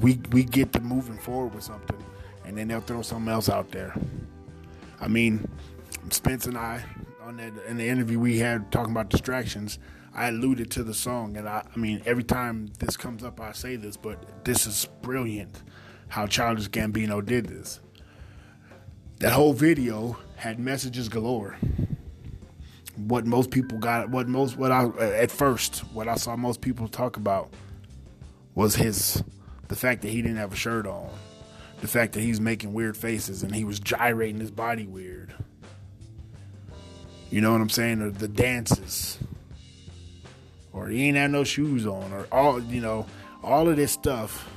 we 0.00 0.20
we 0.30 0.44
get 0.44 0.72
to 0.72 0.80
moving 0.80 1.18
forward 1.18 1.54
with 1.54 1.64
something, 1.64 2.02
and 2.44 2.56
then 2.56 2.68
they'll 2.68 2.80
throw 2.80 3.02
something 3.02 3.32
else 3.32 3.48
out 3.48 3.70
there. 3.70 3.94
I 5.00 5.08
mean, 5.08 5.48
Spence 6.10 6.46
and 6.46 6.56
I 6.56 6.84
on 7.22 7.36
that 7.38 7.52
in 7.66 7.76
the 7.76 7.86
interview 7.86 8.18
we 8.18 8.38
had 8.38 8.70
talking 8.70 8.92
about 8.92 9.10
distractions. 9.10 9.78
I 10.16 10.28
alluded 10.28 10.70
to 10.72 10.84
the 10.84 10.94
song, 10.94 11.36
and 11.36 11.48
I, 11.48 11.66
I 11.74 11.78
mean, 11.78 12.00
every 12.06 12.22
time 12.22 12.70
this 12.78 12.96
comes 12.96 13.24
up, 13.24 13.40
I 13.40 13.50
say 13.50 13.74
this, 13.74 13.96
but 13.96 14.44
this 14.44 14.64
is 14.64 14.86
brilliant 15.02 15.62
how 16.06 16.28
Childish 16.28 16.68
Gambino 16.68 17.24
did 17.24 17.46
this. 17.46 17.80
That 19.18 19.32
whole 19.32 19.52
video 19.52 20.16
had 20.36 20.60
messages 20.60 21.08
galore. 21.08 21.56
What 22.96 23.26
most 23.26 23.50
people 23.50 23.78
got, 23.78 24.08
what 24.10 24.28
most, 24.28 24.56
what 24.56 24.70
I, 24.70 24.86
at 25.00 25.32
first, 25.32 25.80
what 25.92 26.06
I 26.06 26.14
saw 26.14 26.36
most 26.36 26.60
people 26.60 26.86
talk 26.86 27.16
about 27.16 27.52
was 28.54 28.76
his 28.76 29.24
the 29.68 29.76
fact 29.76 30.02
that 30.02 30.08
he 30.08 30.22
didn't 30.22 30.36
have 30.36 30.52
a 30.52 30.56
shirt 30.56 30.86
on, 30.86 31.10
the 31.80 31.88
fact 31.88 32.12
that 32.14 32.20
he's 32.20 32.40
making 32.40 32.72
weird 32.72 32.96
faces 32.96 33.42
and 33.42 33.54
he 33.54 33.64
was 33.64 33.80
gyrating 33.80 34.40
his 34.40 34.50
body 34.50 34.86
weird. 34.86 35.34
You 37.30 37.40
know 37.40 37.52
what 37.52 37.60
I'm 37.60 37.70
saying? 37.70 38.00
Or 38.00 38.10
the 38.10 38.28
dances. 38.28 39.18
Or 40.72 40.88
he 40.88 41.08
ain't 41.08 41.16
had 41.16 41.30
no 41.30 41.44
shoes 41.44 41.86
on, 41.86 42.12
or 42.12 42.26
all 42.32 42.60
you 42.60 42.80
know, 42.80 43.06
all 43.42 43.68
of 43.68 43.76
this 43.76 43.92
stuff. 43.92 44.48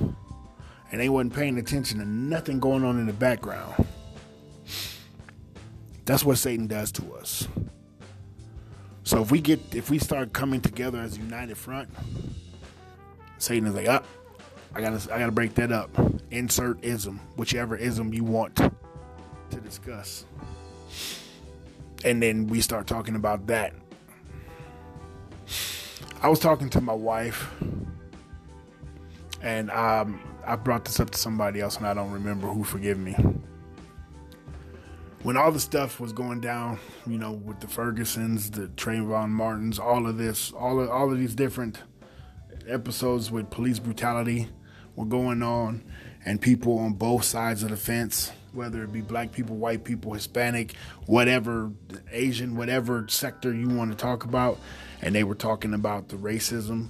And 0.90 1.00
they 1.00 1.08
wasn't 1.08 1.34
paying 1.34 1.58
attention 1.58 1.98
to 1.98 2.04
nothing 2.04 2.60
going 2.60 2.84
on 2.84 2.98
in 2.98 3.06
the 3.06 3.12
background. 3.12 3.86
That's 6.04 6.24
what 6.24 6.38
Satan 6.38 6.66
does 6.66 6.90
to 6.92 7.14
us. 7.14 7.46
So 9.04 9.22
if 9.22 9.30
we 9.30 9.40
get 9.40 9.60
if 9.74 9.90
we 9.90 9.98
start 9.98 10.32
coming 10.32 10.60
together 10.60 10.98
as 10.98 11.16
a 11.16 11.20
united 11.20 11.56
front, 11.56 11.88
Satan 13.38 13.68
is 13.68 13.74
like, 13.74 13.88
up. 13.88 14.06
I 14.74 14.80
gotta 14.80 15.12
I 15.12 15.18
gotta 15.18 15.32
break 15.32 15.54
that 15.54 15.72
up. 15.72 15.90
Insert 16.30 16.84
ism, 16.84 17.20
whichever 17.36 17.76
ism 17.76 18.12
you 18.12 18.24
want 18.24 18.56
to 18.56 19.60
discuss. 19.60 20.24
And 22.04 22.22
then 22.22 22.46
we 22.46 22.60
start 22.60 22.86
talking 22.86 23.16
about 23.16 23.46
that. 23.48 23.74
I 26.22 26.28
was 26.28 26.38
talking 26.38 26.68
to 26.70 26.80
my 26.80 26.92
wife 26.92 27.50
and 29.42 29.70
um, 29.70 30.20
I 30.46 30.56
brought 30.56 30.84
this 30.84 31.00
up 31.00 31.10
to 31.10 31.18
somebody 31.18 31.60
else 31.60 31.76
and 31.76 31.86
I 31.86 31.94
don't 31.94 32.10
remember 32.10 32.48
who, 32.48 32.64
forgive 32.64 32.98
me. 32.98 33.16
When 35.22 35.36
all 35.36 35.50
the 35.50 35.60
stuff 35.60 36.00
was 36.00 36.12
going 36.12 36.40
down, 36.40 36.78
you 37.06 37.18
know, 37.18 37.32
with 37.32 37.60
the 37.60 37.66
Fergusons, 37.66 38.50
the 38.50 38.68
Trayvon 38.68 39.30
Martins, 39.30 39.78
all 39.78 40.06
of 40.06 40.16
this, 40.16 40.52
all 40.52 40.80
of 40.80 40.88
all 40.90 41.12
of 41.12 41.18
these 41.18 41.34
different 41.34 41.82
episodes 42.68 43.30
with 43.30 43.50
police 43.50 43.78
brutality, 43.78 44.48
were 44.98 45.06
going 45.06 45.42
on, 45.42 45.82
and 46.24 46.40
people 46.40 46.78
on 46.78 46.92
both 46.92 47.24
sides 47.24 47.62
of 47.62 47.70
the 47.70 47.76
fence, 47.76 48.32
whether 48.52 48.82
it 48.82 48.92
be 48.92 49.00
black 49.00 49.30
people, 49.30 49.56
white 49.56 49.84
people, 49.84 50.12
Hispanic, 50.12 50.74
whatever, 51.06 51.70
Asian, 52.10 52.56
whatever 52.56 53.06
sector 53.08 53.54
you 53.54 53.68
want 53.68 53.92
to 53.92 53.96
talk 53.96 54.24
about, 54.24 54.58
and 55.00 55.14
they 55.14 55.22
were 55.22 55.36
talking 55.36 55.72
about 55.72 56.08
the 56.08 56.16
racism, 56.16 56.88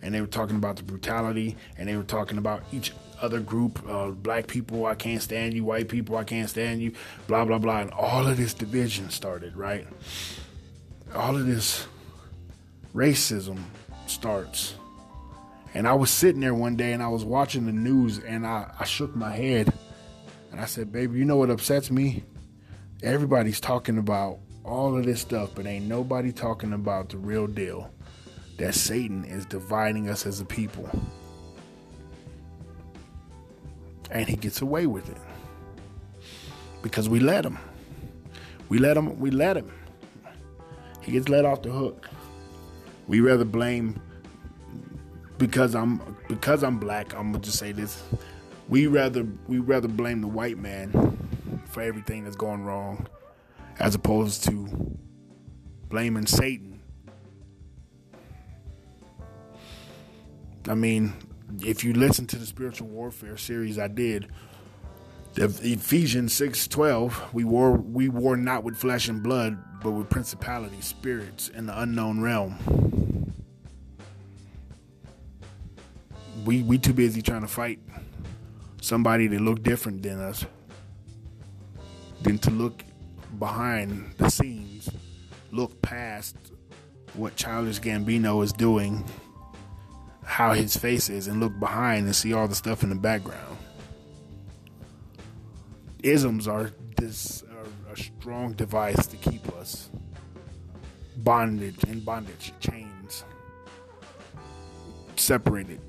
and 0.00 0.14
they 0.14 0.20
were 0.20 0.28
talking 0.28 0.54
about 0.54 0.76
the 0.76 0.84
brutality, 0.84 1.56
and 1.76 1.88
they 1.88 1.96
were 1.96 2.04
talking 2.04 2.38
about 2.38 2.62
each 2.72 2.92
other 3.20 3.40
group, 3.40 3.82
uh, 3.88 4.10
black 4.10 4.46
people, 4.46 4.86
I 4.86 4.94
can't 4.94 5.20
stand 5.20 5.54
you, 5.54 5.64
white 5.64 5.88
people, 5.88 6.16
I 6.16 6.22
can't 6.22 6.48
stand 6.48 6.80
you, 6.80 6.92
blah, 7.26 7.44
blah, 7.44 7.58
blah. 7.58 7.80
And 7.80 7.90
all 7.90 8.28
of 8.28 8.36
this 8.36 8.54
division 8.54 9.10
started, 9.10 9.56
right? 9.56 9.88
All 11.12 11.34
of 11.34 11.44
this 11.44 11.88
racism 12.94 13.58
starts. 14.06 14.77
And 15.74 15.86
I 15.86 15.94
was 15.94 16.10
sitting 16.10 16.40
there 16.40 16.54
one 16.54 16.76
day 16.76 16.92
and 16.92 17.02
I 17.02 17.08
was 17.08 17.24
watching 17.24 17.66
the 17.66 17.72
news 17.72 18.18
and 18.18 18.46
I, 18.46 18.72
I 18.78 18.84
shook 18.84 19.14
my 19.14 19.30
head 19.30 19.72
and 20.50 20.60
I 20.60 20.64
said, 20.64 20.90
Baby, 20.92 21.18
you 21.18 21.24
know 21.24 21.36
what 21.36 21.50
upsets 21.50 21.90
me? 21.90 22.24
Everybody's 23.02 23.60
talking 23.60 23.98
about 23.98 24.38
all 24.64 24.96
of 24.96 25.04
this 25.04 25.20
stuff, 25.20 25.50
but 25.54 25.66
ain't 25.66 25.86
nobody 25.86 26.32
talking 26.32 26.72
about 26.72 27.10
the 27.10 27.16
real 27.16 27.46
deal 27.46 27.90
that 28.58 28.74
Satan 28.74 29.24
is 29.24 29.46
dividing 29.46 30.08
us 30.08 30.26
as 30.26 30.40
a 30.40 30.44
people. 30.44 30.88
And 34.10 34.28
he 34.28 34.36
gets 34.36 34.62
away 34.62 34.86
with 34.86 35.08
it 35.08 35.18
because 36.82 37.08
we 37.08 37.20
let 37.20 37.44
him. 37.44 37.58
We 38.68 38.78
let 38.78 38.96
him. 38.96 39.18
We 39.20 39.30
let 39.30 39.56
him. 39.56 39.70
He 41.02 41.12
gets 41.12 41.28
let 41.28 41.44
off 41.44 41.62
the 41.62 41.70
hook. 41.70 42.08
We 43.06 43.20
rather 43.20 43.44
blame 43.44 44.00
because 45.38 45.74
I'm 45.74 46.16
because 46.28 46.62
I'm 46.62 46.78
black, 46.78 47.14
I'm 47.14 47.32
gonna 47.32 47.42
just 47.42 47.58
say 47.58 47.72
this. 47.72 48.02
We 48.68 48.86
rather 48.86 49.26
we 49.46 49.58
rather 49.58 49.88
blame 49.88 50.20
the 50.20 50.28
white 50.28 50.58
man 50.58 51.16
for 51.66 51.80
everything 51.80 52.24
that's 52.24 52.36
going 52.36 52.64
wrong 52.64 53.06
as 53.78 53.94
opposed 53.94 54.44
to 54.44 54.98
blaming 55.88 56.26
Satan. 56.26 56.80
I 60.68 60.74
mean, 60.74 61.14
if 61.64 61.82
you 61.82 61.94
listen 61.94 62.26
to 62.26 62.36
the 62.36 62.44
spiritual 62.44 62.88
warfare 62.88 63.36
series 63.38 63.78
I 63.78 63.88
did, 63.88 64.28
Ephesians 65.36 66.34
6:12, 66.34 67.32
we 67.32 67.44
war 67.44 67.72
we 67.72 68.08
war 68.08 68.36
not 68.36 68.64
with 68.64 68.76
flesh 68.76 69.08
and 69.08 69.22
blood, 69.22 69.56
but 69.82 69.92
with 69.92 70.10
principalities, 70.10 70.84
spirits 70.84 71.48
in 71.48 71.66
the 71.66 71.80
unknown 71.80 72.20
realm. 72.20 73.07
We 76.48 76.62
we 76.62 76.78
too 76.78 76.94
busy 76.94 77.20
trying 77.20 77.42
to 77.42 77.46
fight 77.46 77.78
somebody 78.80 79.26
that 79.26 79.38
look 79.38 79.62
different 79.62 80.02
than 80.02 80.18
us 80.18 80.46
than 82.22 82.38
to 82.38 82.50
look 82.50 82.82
behind 83.38 84.14
the 84.16 84.30
scenes, 84.30 84.88
look 85.52 85.82
past 85.82 86.36
what 87.12 87.36
Childish 87.36 87.80
Gambino 87.80 88.42
is 88.42 88.54
doing, 88.54 89.04
how 90.24 90.54
his 90.54 90.74
face 90.74 91.10
is, 91.10 91.26
and 91.28 91.38
look 91.38 91.52
behind 91.60 92.06
and 92.06 92.16
see 92.16 92.32
all 92.32 92.48
the 92.48 92.54
stuff 92.54 92.82
in 92.82 92.88
the 92.88 92.96
background. 92.96 93.58
Isms 96.02 96.48
are 96.48 96.72
this 96.96 97.42
are 97.42 97.92
a 97.92 97.96
strong 97.98 98.54
device 98.54 99.06
to 99.08 99.18
keep 99.18 99.46
us 99.52 99.90
bonded 101.18 101.76
in 101.84 102.00
bondage 102.00 102.54
chains, 102.58 103.24
separated 105.16 105.82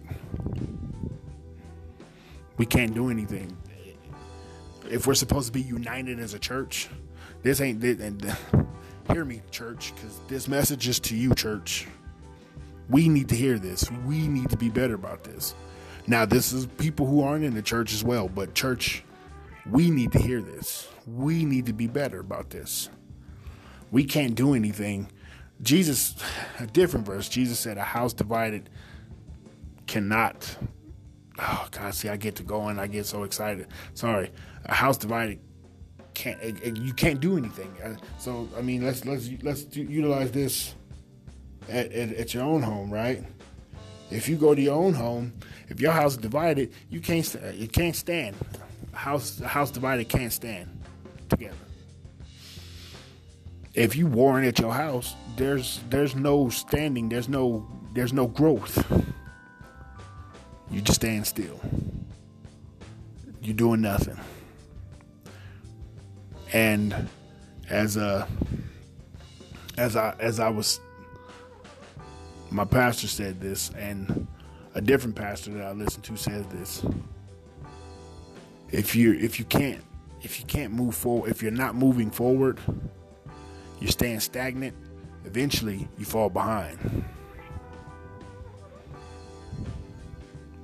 we 2.60 2.66
can't 2.66 2.94
do 2.94 3.10
anything. 3.10 3.58
if 4.92 5.08
we're 5.08 5.16
supposed 5.16 5.48
to 5.48 5.54
be 5.54 5.62
united 5.62 6.20
as 6.20 6.34
a 6.34 6.40
church, 6.40 6.90
this 7.42 7.62
ain't 7.62 7.80
this, 7.80 8.00
and 8.00 8.24
uh, 8.26 8.64
hear 9.14 9.24
me, 9.24 9.42
church, 9.50 9.94
because 9.96 10.20
this 10.28 10.48
message 10.48 10.88
is 10.88 11.00
to 11.00 11.16
you, 11.16 11.34
church. 11.34 11.88
We 12.90 13.08
need 13.08 13.30
to 13.30 13.36
hear 13.36 13.58
this. 13.60 13.90
We 14.06 14.28
need 14.28 14.50
to 14.50 14.58
be 14.58 14.70
better 14.70 14.96
about 14.96 15.24
this. 15.24 15.56
Now, 16.06 16.26
this 16.26 16.52
is 16.52 16.66
people 16.66 17.06
who 17.06 17.22
aren't 17.24 17.46
in 17.46 17.54
the 17.54 17.62
church 17.62 17.94
as 17.94 18.04
well, 18.04 18.28
but 18.28 18.56
church, 18.56 19.04
we 19.70 19.90
need 19.90 20.12
to 20.12 20.20
hear 20.20 20.42
this. 20.42 20.90
We 21.08 21.46
need 21.46 21.68
to 21.68 21.74
be 21.74 21.88
better 21.88 22.20
about 22.20 22.50
this. 22.50 22.90
We 23.90 24.04
can't 24.04 24.36
do 24.36 24.54
anything. 24.54 25.10
Jesus, 25.62 26.16
a 26.60 26.68
different 26.68 27.06
verse, 27.06 27.30
Jesus 27.30 27.58
said, 27.58 27.78
A 27.78 27.84
house 27.84 28.12
divided 28.12 28.70
cannot. 29.88 30.58
Oh, 31.40 31.68
God, 31.72 31.94
see, 31.94 32.10
I 32.10 32.18
get 32.18 32.36
to 32.36 32.44
going. 32.44 32.80
I 32.80 32.88
get 32.88 33.06
so 33.06 33.24
excited. 33.24 33.68
Sorry. 33.94 34.32
A 34.66 34.74
house 34.74 34.98
divided 34.98 35.40
can't 36.20 36.42
it, 36.42 36.62
it, 36.62 36.78
you 36.78 36.94
can't 36.94 37.20
do 37.20 37.38
anything. 37.38 37.74
Uh, 37.84 37.96
so 38.18 38.48
I 38.58 38.62
mean, 38.62 38.84
let's 38.84 39.06
let's 39.06 39.30
let's 39.42 39.66
utilize 39.76 40.32
this 40.32 40.76
at, 41.70 41.92
at, 41.92 42.14
at, 42.14 42.34
your 42.34 42.44
own 42.44 42.62
home, 42.62 42.92
right? 42.92 43.24
If 44.12 44.28
you 44.28 44.36
go 44.36 44.54
to 44.54 44.62
your 44.62 44.76
own 44.76 44.94
home, 44.94 45.34
if 45.70 45.80
your 45.80 45.92
house 45.92 46.14
is 46.14 46.18
divided, 46.18 46.74
you 46.90 47.00
can't 47.00 47.36
you 47.54 47.68
can't 47.68 47.96
stand. 47.96 48.36
House 48.92 49.40
a 49.40 49.48
house 49.48 49.72
divided 49.72 50.10
can't 50.10 50.34
stand 50.34 50.68
together. 51.30 51.56
If 53.74 53.96
you 53.96 54.08
warring 54.08 54.46
at 54.46 54.60
your 54.60 54.74
house, 54.74 55.16
there's 55.38 55.80
there's 55.90 56.16
no 56.16 56.50
standing. 56.50 57.08
There's 57.08 57.30
no 57.30 57.66
there's 57.94 58.14
no 58.14 58.28
growth. 58.28 58.76
You 60.72 60.82
just 60.82 61.02
stand 61.02 61.26
still. 61.26 61.60
You're 63.42 63.56
doing 63.56 63.82
nothing. 63.82 64.20
And 66.54 67.08
as 67.70 67.98
a 67.98 68.28
as 69.78 69.96
I 69.96 70.16
as 70.20 70.40
I 70.40 70.50
was 70.50 70.80
my 72.52 72.66
pastor 72.66 73.08
said 73.08 73.40
this 73.40 73.70
and 73.78 74.28
a 74.76 74.82
different 74.82 75.16
pastor 75.16 75.52
that 75.52 75.66
I 75.66 75.72
listened 75.72 76.04
to 76.06 76.18
says 76.18 76.46
this. 76.48 76.86
If 78.72 78.96
you 78.96 79.14
if 79.14 79.40
you 79.40 79.46
can't 79.46 79.82
if 80.22 80.40
you 80.40 80.46
can't 80.46 80.74
move 80.74 80.96
forward 80.96 81.30
if 81.30 81.42
you're 81.42 81.52
not 81.52 81.76
moving 81.76 82.12
forward, 82.12 82.60
you're 83.80 83.92
staying 83.92 84.20
stagnant, 84.20 84.76
eventually 85.26 85.88
you 85.98 86.06
fall 86.06 86.30
behind. 86.30 87.06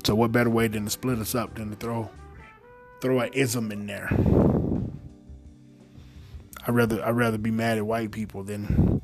So 0.06 0.14
what 0.14 0.32
better 0.32 0.52
way 0.52 0.68
than 0.68 0.86
to 0.86 0.92
split 0.92 1.18
us 1.18 1.34
up 1.34 1.56
than 1.56 1.72
to 1.72 1.76
throw 1.76 2.12
throw 3.02 3.22
an 3.22 3.34
ism 3.34 3.72
in 3.72 3.88
there? 3.88 4.08
I 6.68 6.70
rather 6.70 7.04
I 7.04 7.10
rather 7.10 7.40
be 7.40 7.50
mad 7.50 7.80
at 7.80 7.88
white 7.88 8.12
people 8.12 8.44
than 8.44 9.02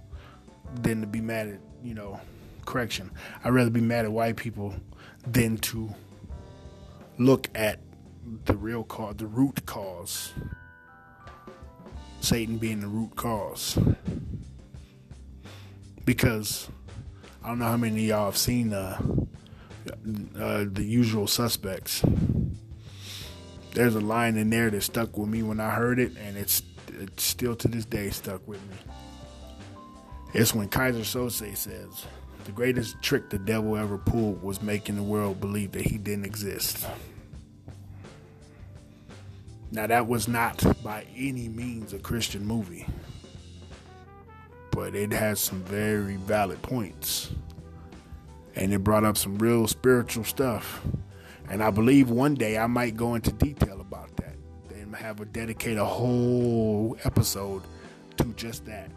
than 0.75 1.01
to 1.01 1.07
be 1.07 1.19
mad 1.19 1.47
at 1.47 1.59
you 1.83 1.95
know 1.95 2.21
correction. 2.67 3.09
I'd 3.43 3.49
rather 3.49 3.71
be 3.71 3.81
mad 3.81 4.05
at 4.05 4.11
white 4.11 4.35
people 4.35 4.75
than 5.25 5.57
to 5.57 5.91
look 7.17 7.49
at 7.55 7.79
the 8.45 8.55
real 8.55 8.83
cause, 8.83 9.15
the 9.15 9.25
root 9.25 9.65
cause. 9.65 10.33
Satan 12.19 12.57
being 12.57 12.79
the 12.79 12.87
root 12.87 13.15
cause. 13.15 13.79
Because 16.05 16.69
I 17.43 17.47
don't 17.47 17.57
know 17.57 17.65
how 17.65 17.77
many 17.77 18.03
of 18.03 18.07
y'all 18.07 18.25
have 18.25 18.37
seen 18.37 18.71
uh, 18.71 19.01
uh, 20.37 20.65
the 20.71 20.83
usual 20.83 21.27
suspects. 21.27 22.03
There's 23.73 23.95
a 23.95 24.01
line 24.01 24.37
in 24.37 24.49
there 24.49 24.69
that 24.69 24.81
stuck 24.81 25.17
with 25.17 25.29
me 25.29 25.43
when 25.43 25.59
I 25.59 25.71
heard 25.71 25.99
it, 25.99 26.11
and 26.17 26.37
it's 26.37 26.61
it's 26.87 27.23
still 27.23 27.55
to 27.55 27.67
this 27.67 27.85
day 27.85 28.09
stuck 28.09 28.45
with 28.47 28.61
me. 28.69 28.75
It's 30.33 30.53
when 30.53 30.69
Keyser 30.69 31.01
Söze 31.01 31.57
says, 31.57 32.05
the 32.45 32.51
greatest 32.51 33.01
trick 33.01 33.29
the 33.29 33.39
devil 33.39 33.75
ever 33.75 33.97
pulled 33.97 34.41
was 34.41 34.61
making 34.61 34.95
the 34.95 35.03
world 35.03 35.39
believe 35.39 35.71
that 35.73 35.85
he 35.85 35.97
didn't 35.97 36.25
exist. 36.25 36.85
Now, 39.71 39.87
that 39.87 40.07
was 40.07 40.27
not 40.27 40.61
by 40.83 41.05
any 41.15 41.47
means 41.47 41.93
a 41.93 41.99
Christian 41.99 42.45
movie, 42.45 42.85
but 44.71 44.95
it 44.95 45.11
has 45.13 45.39
some 45.39 45.63
very 45.63 46.17
valid 46.17 46.61
points. 46.61 47.31
And 48.55 48.73
it 48.73 48.83
brought 48.83 49.03
up 49.03 49.17
some 49.17 49.37
real 49.37 49.67
spiritual 49.67 50.23
stuff. 50.23 50.81
And 51.49 51.63
I 51.63 51.71
believe 51.71 52.09
one 52.09 52.35
day 52.35 52.57
I 52.57 52.67
might 52.67 52.95
go 52.95 53.15
into 53.15 53.31
detail 53.31 53.81
about 53.81 54.15
that 54.17 54.35
and 54.73 54.95
have 54.95 55.19
a 55.21 55.25
dedicate 55.25 55.77
a 55.77 55.85
whole 55.85 56.97
episode 57.03 57.63
to 58.17 58.25
just 58.35 58.65
that. 58.65 58.89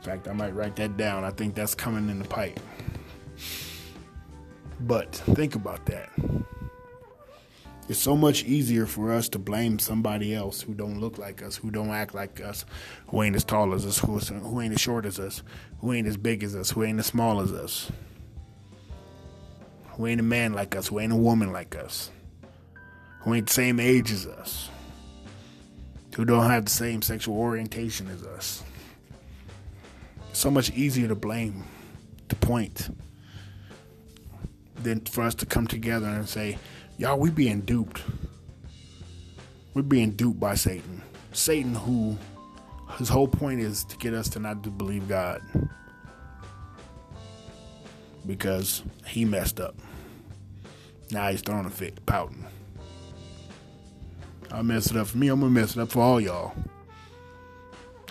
In 0.00 0.02
fact, 0.02 0.28
I 0.28 0.32
might 0.32 0.54
write 0.54 0.76
that 0.76 0.96
down. 0.96 1.24
I 1.24 1.30
think 1.30 1.54
that's 1.54 1.74
coming 1.74 2.08
in 2.08 2.18
the 2.18 2.28
pipe. 2.28 2.58
But 4.80 5.14
think 5.14 5.54
about 5.54 5.84
that. 5.86 6.08
It's 7.90 7.98
so 7.98 8.16
much 8.16 8.44
easier 8.44 8.86
for 8.86 9.10
us 9.10 9.28
to 9.30 9.40
blame 9.40 9.80
somebody 9.80 10.32
else 10.32 10.60
who 10.62 10.74
don't 10.74 11.00
look 11.00 11.18
like 11.18 11.42
us, 11.42 11.56
who 11.56 11.72
don't 11.72 11.90
act 11.90 12.14
like 12.14 12.40
us, 12.40 12.64
who 13.08 13.20
ain't 13.20 13.34
as 13.34 13.42
tall 13.42 13.74
as 13.74 13.84
us, 13.84 13.98
who, 13.98 14.16
who 14.18 14.60
ain't 14.60 14.74
as 14.74 14.80
short 14.80 15.04
as 15.04 15.18
us, 15.18 15.42
who 15.80 15.92
ain't 15.92 16.06
as 16.06 16.16
big 16.16 16.44
as 16.44 16.54
us, 16.54 16.70
who 16.70 16.84
ain't 16.84 17.00
as 17.00 17.06
small 17.06 17.40
as 17.40 17.50
us, 17.50 17.90
who 19.88 20.06
ain't 20.06 20.20
a 20.20 20.22
man 20.22 20.52
like 20.52 20.76
us, 20.76 20.86
who 20.86 21.00
ain't 21.00 21.12
a 21.12 21.16
woman 21.16 21.50
like 21.50 21.74
us, 21.74 22.12
who 23.22 23.34
ain't 23.34 23.48
the 23.48 23.52
same 23.52 23.80
age 23.80 24.12
as 24.12 24.24
us, 24.24 24.70
who 26.14 26.24
don't 26.24 26.48
have 26.48 26.66
the 26.66 26.70
same 26.70 27.02
sexual 27.02 27.36
orientation 27.36 28.06
as 28.06 28.22
us. 28.22 28.62
So 30.32 30.48
much 30.48 30.70
easier 30.74 31.08
to 31.08 31.16
blame, 31.16 31.64
to 32.28 32.36
point, 32.36 32.88
than 34.76 35.00
for 35.00 35.22
us 35.22 35.34
to 35.34 35.44
come 35.44 35.66
together 35.66 36.06
and 36.06 36.28
say, 36.28 36.56
y'all, 37.00 37.18
we 37.18 37.30
being 37.30 37.62
duped. 37.62 38.02
We're 39.72 39.82
being 39.82 40.10
duped 40.10 40.38
by 40.38 40.54
Satan. 40.54 41.00
Satan, 41.32 41.74
who 41.74 42.16
his 42.98 43.08
whole 43.08 43.26
point 43.26 43.60
is 43.60 43.84
to 43.84 43.96
get 43.96 44.12
us 44.12 44.28
to 44.30 44.38
not 44.38 44.62
to 44.64 44.70
believe 44.70 45.08
God 45.08 45.40
because 48.26 48.82
he 49.06 49.24
messed 49.24 49.60
up. 49.60 49.74
Now 51.10 51.30
he's 51.30 51.40
throwing 51.40 51.64
a 51.64 51.70
fit, 51.70 52.04
pouting. 52.04 52.44
I 54.52 54.60
messed 54.60 54.90
it 54.90 54.98
up 54.98 55.06
for 55.06 55.16
me. 55.16 55.28
I'm 55.28 55.40
gonna 55.40 55.50
mess 55.50 55.76
it 55.76 55.80
up 55.80 55.90
for 55.90 56.00
all 56.00 56.20
y'all. 56.20 56.52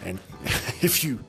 And 0.03 0.17
if 0.81 1.03
you 1.03 1.23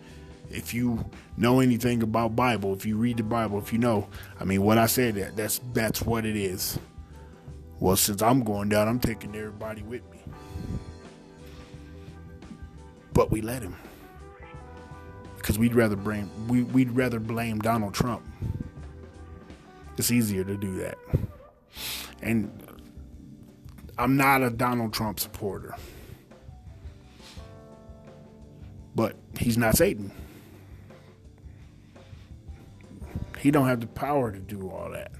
if 0.50 0.72
you 0.72 1.04
know 1.36 1.60
anything 1.60 2.02
about 2.02 2.34
Bible, 2.34 2.72
if 2.72 2.86
you 2.86 2.96
read 2.96 3.18
the 3.18 3.22
Bible, 3.22 3.58
if 3.58 3.70
you 3.70 3.78
know, 3.78 4.08
I 4.40 4.44
mean, 4.44 4.62
what 4.62 4.78
I 4.78 4.86
said, 4.86 5.16
that 5.16 5.36
that's 5.36 5.60
that's 5.74 6.00
what 6.00 6.24
it 6.24 6.36
is. 6.36 6.78
Well, 7.80 7.96
since 7.96 8.20
I'm 8.20 8.44
going 8.44 8.68
down, 8.68 8.88
I'm 8.88 9.00
taking 9.00 9.34
everybody 9.34 9.82
with 9.82 10.02
me. 10.10 10.18
But 13.14 13.30
we 13.30 13.40
let 13.40 13.62
him 13.62 13.76
because 15.36 15.58
we'd 15.58 15.74
rather 15.74 15.96
blame 15.96 16.30
we, 16.46 16.62
we'd 16.62 16.92
rather 16.92 17.18
blame 17.18 17.58
Donald 17.58 17.94
Trump. 17.94 18.22
It's 19.96 20.10
easier 20.10 20.44
to 20.44 20.56
do 20.56 20.76
that, 20.76 20.98
and 22.22 22.50
I'm 23.98 24.16
not 24.16 24.42
a 24.42 24.50
Donald 24.50 24.92
Trump 24.92 25.18
supporter, 25.18 25.74
but 28.94 29.16
he's 29.38 29.58
not 29.58 29.76
Satan. 29.76 30.12
He 33.38 33.50
don't 33.50 33.66
have 33.66 33.80
the 33.80 33.86
power 33.86 34.30
to 34.30 34.38
do 34.38 34.70
all 34.70 34.90
that. 34.92 35.12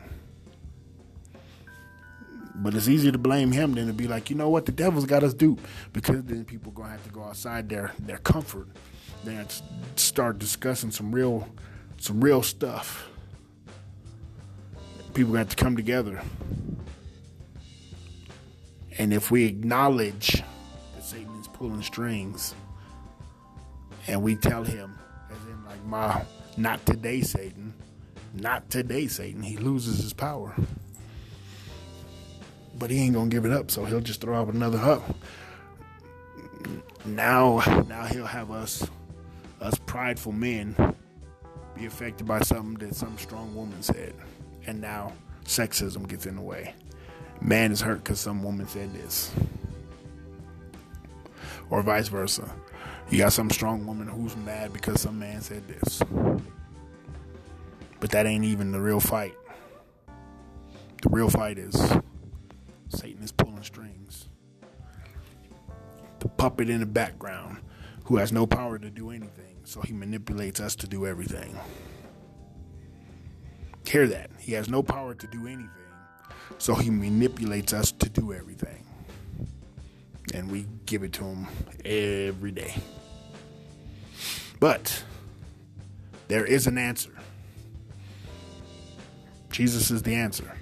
But 2.63 2.75
it's 2.75 2.89
easier 2.89 3.11
to 3.11 3.19
blame 3.19 3.53
him 3.53 3.75
than 3.75 3.87
to 3.87 3.93
be 3.95 4.07
like, 4.07 4.29
you 4.29 4.37
know 4.37 4.51
what, 4.51 4.67
the 4.67 4.73
devil's 4.73 5.07
got 5.07 5.25
us 5.25 5.33
duped. 5.33 5.65
Because 5.95 6.23
then 6.25 6.45
people 6.45 6.73
gonna 6.73 6.91
have 6.91 7.05
to 7.05 7.11
go 7.11 7.23
outside 7.23 7.69
their 7.69 7.93
their 7.99 8.19
comfort, 8.19 8.69
then 9.25 9.47
start 9.97 10.39
discussing 10.39 10.91
some 10.91 11.11
real 11.11 11.49
some 11.99 12.21
real 12.21 12.43
stuff. 12.43 13.09
People 15.15 15.35
have 15.35 15.49
to 15.49 15.57
come 15.57 15.75
together. 15.75 16.21
And 18.99 19.15
if 19.15 19.31
we 19.31 19.47
acknowledge 19.47 20.43
that 20.95 21.03
Satan 21.03 21.35
is 21.41 21.49
pulling 21.49 21.83
strings, 21.83 22.55
and 24.07 24.23
we 24.23 24.37
tell 24.37 24.65
him, 24.65 24.99
as 25.31 25.39
in 25.47 25.65
like 25.65 25.83
my 25.87 26.23
not 26.59 26.85
today, 26.85 27.23
Satan, 27.23 27.73
not 28.35 28.69
today, 28.69 29.07
Satan. 29.07 29.43
He 29.43 29.57
loses 29.57 30.03
his 30.03 30.13
power. 30.13 30.55
But 32.81 32.91
he 32.91 32.99
ain't 32.99 33.15
gonna 33.15 33.31
give 33.31 33.45
it 33.45 33.53
up, 33.53 33.71
so 33.71 33.85
he'll 33.85 34.01
just 34.01 34.21
throw 34.21 34.41
out 34.41 34.49
another 34.49 34.79
up. 34.79 35.05
Now 37.05 37.59
now 37.89 38.05
he'll 38.07 38.27
have 38.27 38.51
us 38.51 38.89
us 39.61 39.79
prideful 39.87 40.33
men 40.33 40.75
be 41.77 41.87
affected 41.87 42.27
by 42.27 42.41
something 42.41 42.89
that 42.89 42.97
some 42.97 43.17
strong 43.19 43.55
woman 43.55 43.83
said. 43.83 44.15
And 44.67 44.81
now 44.81 45.13
sexism 45.45 46.09
gets 46.09 46.27
in 46.27 46.35
the 46.35 46.43
way. 46.43 46.75
Man 47.41 47.71
is 47.71 47.81
hurt 47.81 48.03
because 48.03 48.19
some 48.19 48.43
woman 48.43 48.67
said 48.67 48.93
this. 48.95 49.31
or 51.71 51.83
vice 51.83 52.09
versa. 52.09 52.51
You 53.11 53.19
got 53.19 53.33
some 53.33 53.51
strong 53.51 53.87
woman 53.87 54.09
who's 54.09 54.37
mad 54.39 54.73
because 54.73 55.01
some 55.01 55.19
man 55.19 55.41
said 55.41 55.67
this. 55.69 56.03
But 58.01 58.11
that 58.11 58.27
ain't 58.27 58.45
even 58.45 58.73
the 58.73 58.81
real 58.81 59.01
fight. 59.01 59.35
The 61.03 61.09
real 61.09 61.31
fight 61.31 61.59
is 61.59 61.75
Satan 62.91 63.23
is 63.23 63.33
pulling 63.33 63.63
strings. 63.63 64.29
The 66.19 66.29
puppet 66.29 66.69
in 66.69 66.81
the 66.81 66.87
background 66.87 67.59
who 68.05 68.17
has 68.17 68.33
no 68.33 68.47
power 68.47 68.79
to 68.79 68.91
do 68.91 69.11
anything, 69.11 69.57
so 69.65 69.81
he 69.81 69.93
manipulates 69.93 70.61
us 70.61 70.75
to 70.77 70.87
do 70.87 71.07
everything. 71.07 71.57
Hear 73.87 74.07
that. 74.09 74.31
He 74.39 74.53
has 74.53 74.69
no 74.69 74.83
power 74.83 75.15
to 75.15 75.27
do 75.29 75.47
anything, 75.47 75.69
so 76.59 76.75
he 76.75 76.91
manipulates 76.91 77.73
us 77.73 77.93
to 77.93 78.09
do 78.09 78.33
everything. 78.33 78.85
And 80.35 80.51
we 80.51 80.67
give 80.87 81.03
it 81.03 81.13
to 81.15 81.25
him 81.25 81.47
every 81.85 82.53
day. 82.53 82.75
But 84.61 85.03
there 86.29 86.45
is 86.45 86.67
an 86.67 86.79
answer. 86.79 87.13
Jesus 89.51 89.91
is 89.91 90.03
the 90.03 90.15
answer. 90.15 90.57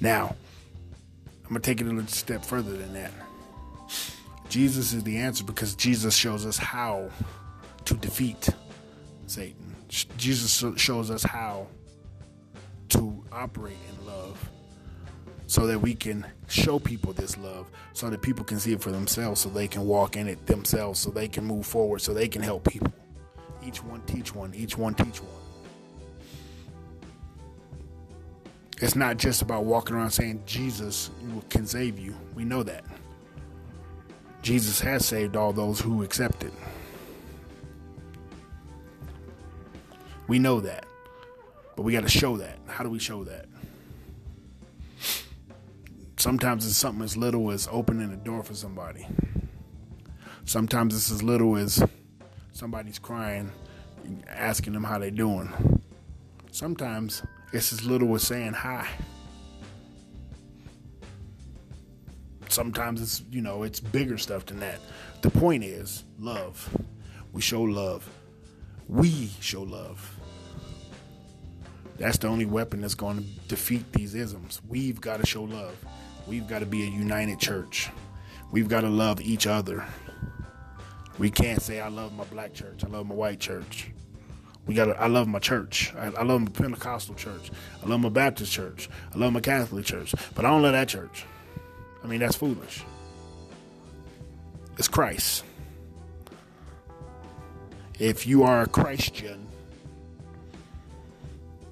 Now, 0.00 0.36
I'm 1.52 1.60
going 1.60 1.76
to 1.76 1.84
take 1.84 1.86
it 1.86 1.98
a 1.98 2.08
step 2.08 2.42
further 2.46 2.74
than 2.74 2.94
that. 2.94 3.12
Jesus 4.48 4.94
is 4.94 5.02
the 5.02 5.18
answer 5.18 5.44
because 5.44 5.74
Jesus 5.74 6.16
shows 6.16 6.46
us 6.46 6.56
how 6.56 7.10
to 7.84 7.92
defeat 7.92 8.48
Satan. 9.26 9.76
Jesus 10.16 10.64
shows 10.80 11.10
us 11.10 11.22
how 11.22 11.66
to 12.88 13.22
operate 13.30 13.76
in 13.90 14.06
love 14.06 14.50
so 15.46 15.66
that 15.66 15.78
we 15.78 15.94
can 15.94 16.24
show 16.48 16.78
people 16.78 17.12
this 17.12 17.36
love 17.36 17.66
so 17.92 18.08
that 18.08 18.22
people 18.22 18.46
can 18.46 18.58
see 18.58 18.72
it 18.72 18.80
for 18.80 18.90
themselves 18.90 19.42
so 19.42 19.50
they 19.50 19.68
can 19.68 19.86
walk 19.86 20.16
in 20.16 20.28
it 20.28 20.46
themselves 20.46 20.98
so 21.00 21.10
they 21.10 21.28
can 21.28 21.44
move 21.44 21.66
forward 21.66 21.98
so 21.98 22.14
they 22.14 22.28
can 22.28 22.40
help 22.40 22.66
people 22.66 22.90
each 23.62 23.84
one 23.84 24.00
teach 24.06 24.34
one 24.34 24.54
each 24.54 24.78
one 24.78 24.94
teach 24.94 25.20
one 25.20 25.41
it's 28.82 28.96
not 28.96 29.16
just 29.16 29.42
about 29.42 29.64
walking 29.64 29.94
around 29.94 30.10
saying 30.10 30.42
jesus 30.44 31.10
can 31.48 31.66
save 31.66 32.00
you. 32.00 32.16
We 32.34 32.44
know 32.44 32.64
that. 32.64 32.84
Jesus 34.42 34.80
has 34.80 35.06
saved 35.06 35.36
all 35.36 35.52
those 35.52 35.78
who 35.78 36.02
accept 36.02 36.42
it. 36.42 36.52
We 40.26 40.40
know 40.40 40.60
that. 40.60 40.86
But 41.76 41.82
we 41.82 41.92
got 41.92 42.02
to 42.02 42.08
show 42.08 42.36
that. 42.38 42.58
How 42.66 42.82
do 42.82 42.90
we 42.90 42.98
show 42.98 43.22
that? 43.22 43.46
Sometimes 46.16 46.66
it's 46.66 46.76
something 46.76 47.04
as 47.04 47.16
little 47.16 47.52
as 47.52 47.68
opening 47.70 48.12
a 48.12 48.16
door 48.16 48.42
for 48.42 48.54
somebody. 48.54 49.06
Sometimes 50.44 50.96
it's 50.96 51.10
as 51.12 51.22
little 51.22 51.56
as 51.56 51.84
somebody's 52.52 52.98
crying, 52.98 53.52
asking 54.28 54.72
them 54.72 54.82
how 54.82 54.98
they're 54.98 55.10
doing. 55.12 55.80
Sometimes 56.50 57.22
it's 57.52 57.72
as 57.72 57.84
little 57.84 58.14
as 58.14 58.22
saying 58.22 58.54
hi. 58.54 58.88
Sometimes 62.48 63.00
it's, 63.00 63.22
you 63.30 63.40
know, 63.40 63.62
it's 63.62 63.80
bigger 63.80 64.18
stuff 64.18 64.46
than 64.46 64.60
that. 64.60 64.78
The 65.22 65.30
point 65.30 65.64
is 65.64 66.04
love. 66.18 66.68
We 67.32 67.40
show 67.40 67.62
love. 67.62 68.08
We 68.88 69.30
show 69.40 69.62
love. 69.62 70.18
That's 71.98 72.18
the 72.18 72.28
only 72.28 72.46
weapon 72.46 72.80
that's 72.80 72.94
going 72.94 73.18
to 73.18 73.24
defeat 73.48 73.90
these 73.92 74.14
isms. 74.14 74.60
We've 74.68 75.00
got 75.00 75.20
to 75.20 75.26
show 75.26 75.44
love. 75.44 75.76
We've 76.26 76.46
got 76.46 76.58
to 76.60 76.66
be 76.66 76.82
a 76.82 76.90
united 76.90 77.38
church. 77.38 77.90
We've 78.50 78.68
got 78.68 78.82
to 78.82 78.88
love 78.88 79.20
each 79.20 79.46
other. 79.46 79.84
We 81.18 81.30
can't 81.30 81.62
say 81.62 81.80
I 81.80 81.88
love 81.88 82.12
my 82.12 82.24
black 82.24 82.54
church. 82.54 82.84
I 82.84 82.88
love 82.88 83.06
my 83.06 83.14
white 83.14 83.40
church. 83.40 83.90
We 84.66 84.74
got. 84.74 84.96
I 84.98 85.06
love 85.06 85.26
my 85.26 85.38
church. 85.38 85.92
I, 85.96 86.06
I, 86.06 86.22
love 86.22 86.40
my 86.40 86.50
Pentecostal 86.50 87.14
church. 87.14 87.50
I 87.84 87.88
love 87.88 88.00
my 88.00 88.08
Baptist 88.08 88.52
church. 88.52 88.88
I 89.12 89.18
love 89.18 89.32
my 89.32 89.40
Catholic 89.40 89.84
church. 89.84 90.14
But 90.34 90.44
I 90.44 90.50
don't 90.50 90.62
love 90.62 90.72
that 90.72 90.88
church. 90.88 91.24
I 92.02 92.06
mean, 92.06 92.20
that's 92.20 92.36
foolish. 92.36 92.84
It's 94.78 94.88
Christ. 94.88 95.44
If 97.98 98.26
you 98.26 98.44
are 98.44 98.62
a 98.62 98.68
Christian, 98.68 99.46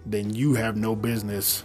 then 0.05 0.35
you 0.35 0.55
have 0.55 0.77
no 0.77 0.95
business 0.97 1.65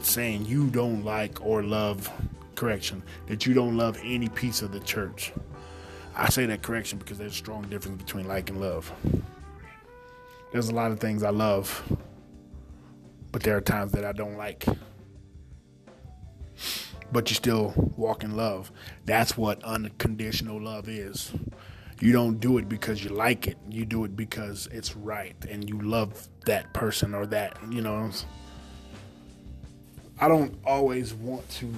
saying 0.00 0.46
you 0.46 0.68
don't 0.68 1.04
like 1.04 1.44
or 1.44 1.62
love 1.62 2.10
correction, 2.54 3.02
that 3.26 3.46
you 3.46 3.54
don't 3.54 3.76
love 3.76 3.98
any 4.02 4.28
piece 4.28 4.62
of 4.62 4.72
the 4.72 4.80
church. 4.80 5.32
I 6.14 6.28
say 6.28 6.46
that 6.46 6.62
correction 6.62 6.98
because 6.98 7.18
there's 7.18 7.32
a 7.32 7.36
strong 7.36 7.62
difference 7.68 8.02
between 8.02 8.28
like 8.28 8.50
and 8.50 8.60
love. 8.60 8.92
There's 10.52 10.68
a 10.68 10.74
lot 10.74 10.92
of 10.92 11.00
things 11.00 11.22
I 11.22 11.30
love, 11.30 11.82
but 13.32 13.42
there 13.42 13.56
are 13.56 13.60
times 13.62 13.92
that 13.92 14.04
I 14.04 14.12
don't 14.12 14.36
like. 14.36 14.66
But 17.10 17.30
you 17.30 17.36
still 17.36 17.72
walk 17.96 18.22
in 18.22 18.36
love. 18.36 18.70
That's 19.06 19.34
what 19.36 19.64
unconditional 19.64 20.60
love 20.60 20.90
is. 20.90 21.32
You 22.00 22.12
don't 22.12 22.38
do 22.38 22.58
it 22.58 22.68
because 22.68 23.02
you 23.02 23.10
like 23.10 23.46
it. 23.46 23.56
You 23.70 23.86
do 23.86 24.04
it 24.04 24.14
because 24.14 24.68
it's 24.72 24.94
right 24.94 25.36
and 25.48 25.66
you 25.66 25.80
love 25.80 26.28
that 26.44 26.74
person 26.74 27.14
or 27.14 27.24
that, 27.26 27.56
you 27.70 27.80
know. 27.80 28.10
I 30.20 30.28
don't 30.28 30.58
always 30.66 31.14
want 31.14 31.48
to. 31.50 31.72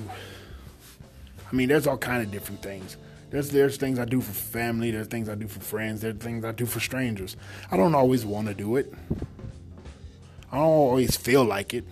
I 1.50 1.54
mean, 1.54 1.68
there's 1.68 1.86
all 1.86 1.98
kind 1.98 2.22
of 2.24 2.32
different 2.32 2.60
things. 2.60 2.96
There's 3.34 3.50
there's 3.50 3.76
things 3.78 3.98
I 3.98 4.04
do 4.04 4.20
for 4.20 4.32
family. 4.32 4.92
There's 4.92 5.08
things 5.08 5.28
I 5.28 5.34
do 5.34 5.48
for 5.48 5.58
friends. 5.58 6.02
There's 6.02 6.14
things 6.18 6.44
I 6.44 6.52
do 6.52 6.66
for 6.66 6.78
strangers. 6.78 7.36
I 7.68 7.76
don't 7.76 7.96
always 7.96 8.24
want 8.24 8.46
to 8.46 8.54
do 8.54 8.76
it. 8.76 8.94
I 10.52 10.58
don't 10.58 10.62
always 10.62 11.16
feel 11.16 11.42
like 11.42 11.74
it, 11.74 11.84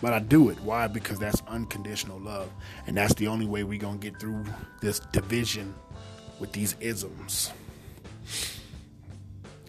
but 0.00 0.14
I 0.14 0.20
do 0.20 0.48
it. 0.48 0.58
Why? 0.60 0.86
Because 0.86 1.18
that's 1.18 1.42
unconditional 1.46 2.18
love, 2.18 2.50
and 2.86 2.96
that's 2.96 3.12
the 3.12 3.26
only 3.26 3.44
way 3.44 3.64
we're 3.64 3.78
gonna 3.78 3.98
get 3.98 4.18
through 4.18 4.46
this 4.80 4.98
division 5.12 5.74
with 6.40 6.52
these 6.52 6.74
isms. 6.80 7.52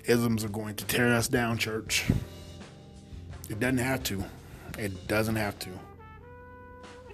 Isms 0.05 0.45
are 0.45 0.49
going 0.49 0.75
to 0.75 0.85
tear 0.85 1.13
us 1.13 1.27
down, 1.27 1.57
church. 1.57 2.05
It 3.49 3.59
doesn't 3.59 3.79
have 3.79 4.03
to. 4.03 4.23
It 4.79 5.05
doesn't 5.09 5.35
have 5.35 5.59
to. 5.59 5.69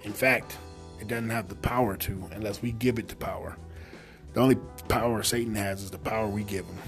In 0.04 0.12
fact, 0.12 0.56
it 1.02 1.08
doesn't 1.08 1.30
have 1.30 1.48
the 1.48 1.56
power 1.56 1.96
to 1.96 2.30
unless 2.32 2.62
we 2.62 2.70
give 2.70 2.96
it 2.96 3.08
the 3.08 3.16
power. 3.16 3.56
The 4.34 4.40
only 4.40 4.54
power 4.88 5.24
Satan 5.24 5.56
has 5.56 5.82
is 5.82 5.90
the 5.90 5.98
power 5.98 6.28
we 6.28 6.44
give 6.44 6.64
him. 6.64 6.78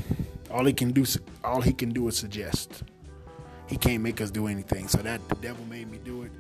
All 0.53 0.65
he 0.65 0.73
can 0.73 0.93
do, 0.93 1.05
all 1.43 1.61
he 1.61 1.73
can 1.73 1.91
do 1.91 2.07
is 2.07 2.17
suggest. 2.17 2.85
He 3.67 3.77
can't 3.77 4.05
make 4.05 4.21
us 4.21 4.31
do 4.31 4.47
anything. 4.47 4.87
So 4.87 4.99
that 4.99 5.29
the 5.29 5.35
devil 5.35 5.65
made 5.67 5.91
me 5.91 5.99
do 6.05 6.23
it. 6.23 6.31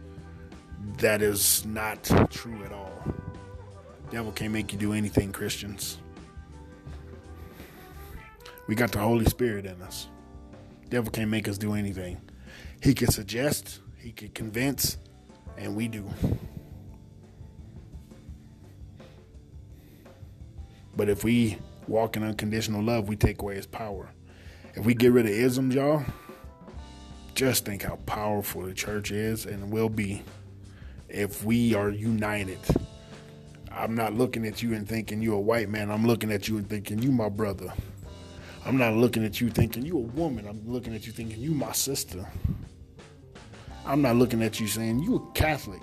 That 0.99 1.21
is 1.21 1.67
not 1.67 2.05
true 2.31 2.63
at 2.65 2.73
all. 2.73 2.93
devil 4.09 4.31
can't 4.31 4.53
make 4.53 4.73
you 4.73 4.79
do 4.79 4.93
anything, 4.93 5.33
Christians. 5.33 5.99
We 8.69 8.77
got 8.77 8.93
the 8.93 9.01
Holy 9.01 9.25
Spirit 9.25 9.67
in 9.67 9.83
us. 9.83 10.07
devil 10.91 11.11
can't 11.11 11.29
make 11.29 11.49
us 11.49 11.59
do 11.59 11.75
anything. 11.75 12.21
He 12.81 12.95
can 12.95 13.11
suggest, 13.11 13.81
he 13.99 14.13
could 14.13 14.33
convince, 14.33 14.97
and 15.59 15.75
we 15.75 15.89
do. 15.89 16.09
But 20.97 21.09
if 21.09 21.25
we 21.25 21.59
walk 21.89 22.17
in 22.17 22.23
unconditional 22.23 22.83
love, 22.83 23.09
we 23.09 23.17
take 23.17 23.43
away 23.43 23.57
his 23.57 23.67
power. 23.67 24.11
If 24.75 24.85
we 24.85 24.95
get 24.95 25.13
rid 25.13 25.27
of 25.27 25.33
isms, 25.33 25.75
y'all, 25.75 26.05
just 27.35 27.65
think 27.65 27.83
how 27.83 27.97
powerful 28.07 28.63
the 28.63 28.75
church 28.75 29.11
is 29.11 29.47
and 29.47 29.71
will 29.71 29.89
be 29.89 30.23
if 31.09 31.45
we 31.45 31.75
are 31.75 31.91
united. 31.91 32.59
I'm 33.71 33.95
not 33.95 34.15
looking 34.15 34.47
at 34.47 34.63
you 34.63 34.75
and 34.75 34.89
thinking 34.89 35.21
you're 35.21 35.35
a 35.35 35.41
white 35.41 35.69
man. 35.69 35.91
I'm 35.91 36.07
looking 36.07 36.31
at 36.31 36.49
you 36.49 36.59
and 36.59 36.69
thinking 36.69 37.01
you 37.01 37.11
my 37.11 37.29
brother. 37.29 37.73
I'm 38.65 38.79
not 38.79 38.95
looking 38.95 39.25
at 39.25 39.41
you 39.41 39.51
thinking 39.51 39.85
you 39.85 39.99
a 39.99 40.01
woman. 40.01 40.47
I'm 40.47 40.63
looking 40.67 40.95
at 40.95 41.07
you 41.07 41.13
thinking 41.13 41.41
you 41.41 41.51
my 41.51 41.73
sister. 41.73 42.27
I'm 43.85 44.01
not 44.01 44.17
looking 44.17 44.43
at 44.43 44.59
you 44.61 44.67
saying 44.67 45.01
you 45.01 45.17
a 45.17 45.33
Catholic. 45.33 45.83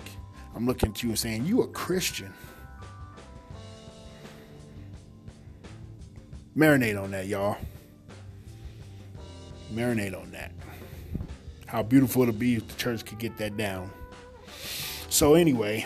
I'm 0.54 0.66
looking 0.66 0.90
at 0.90 1.02
you 1.02 1.10
and 1.10 1.18
saying 1.18 1.44
you 1.44 1.62
a 1.62 1.68
Christian. 1.68 2.32
Marinate 6.56 7.02
on 7.02 7.10
that, 7.12 7.26
y'all. 7.26 7.56
Marinate 9.72 10.20
on 10.20 10.30
that. 10.32 10.52
How 11.66 11.82
beautiful 11.82 12.22
it'd 12.24 12.38
be 12.38 12.56
if 12.56 12.68
the 12.68 12.74
church 12.74 13.04
could 13.04 13.18
get 13.18 13.38
that 13.38 13.56
down. 13.56 13.90
So 15.08 15.34
anyway, 15.34 15.84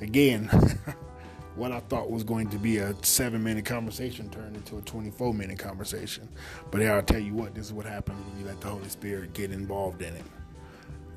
again, 0.00 0.46
what 1.54 1.70
I 1.70 1.80
thought 1.80 2.10
was 2.10 2.24
going 2.24 2.48
to 2.50 2.58
be 2.58 2.78
a 2.78 2.94
seven 3.02 3.44
minute 3.44 3.64
conversation 3.64 4.28
turned 4.30 4.56
into 4.56 4.78
a 4.78 4.80
24 4.82 5.32
minute 5.34 5.58
conversation. 5.58 6.28
But 6.70 6.82
I'll 6.82 7.02
tell 7.02 7.20
you 7.20 7.34
what, 7.34 7.54
this 7.54 7.66
is 7.66 7.72
what 7.72 7.86
happens 7.86 8.24
when 8.26 8.40
you 8.40 8.46
let 8.46 8.60
the 8.60 8.68
Holy 8.68 8.88
Spirit 8.88 9.32
get 9.32 9.52
involved 9.52 10.02
in 10.02 10.14
it. 10.14 10.24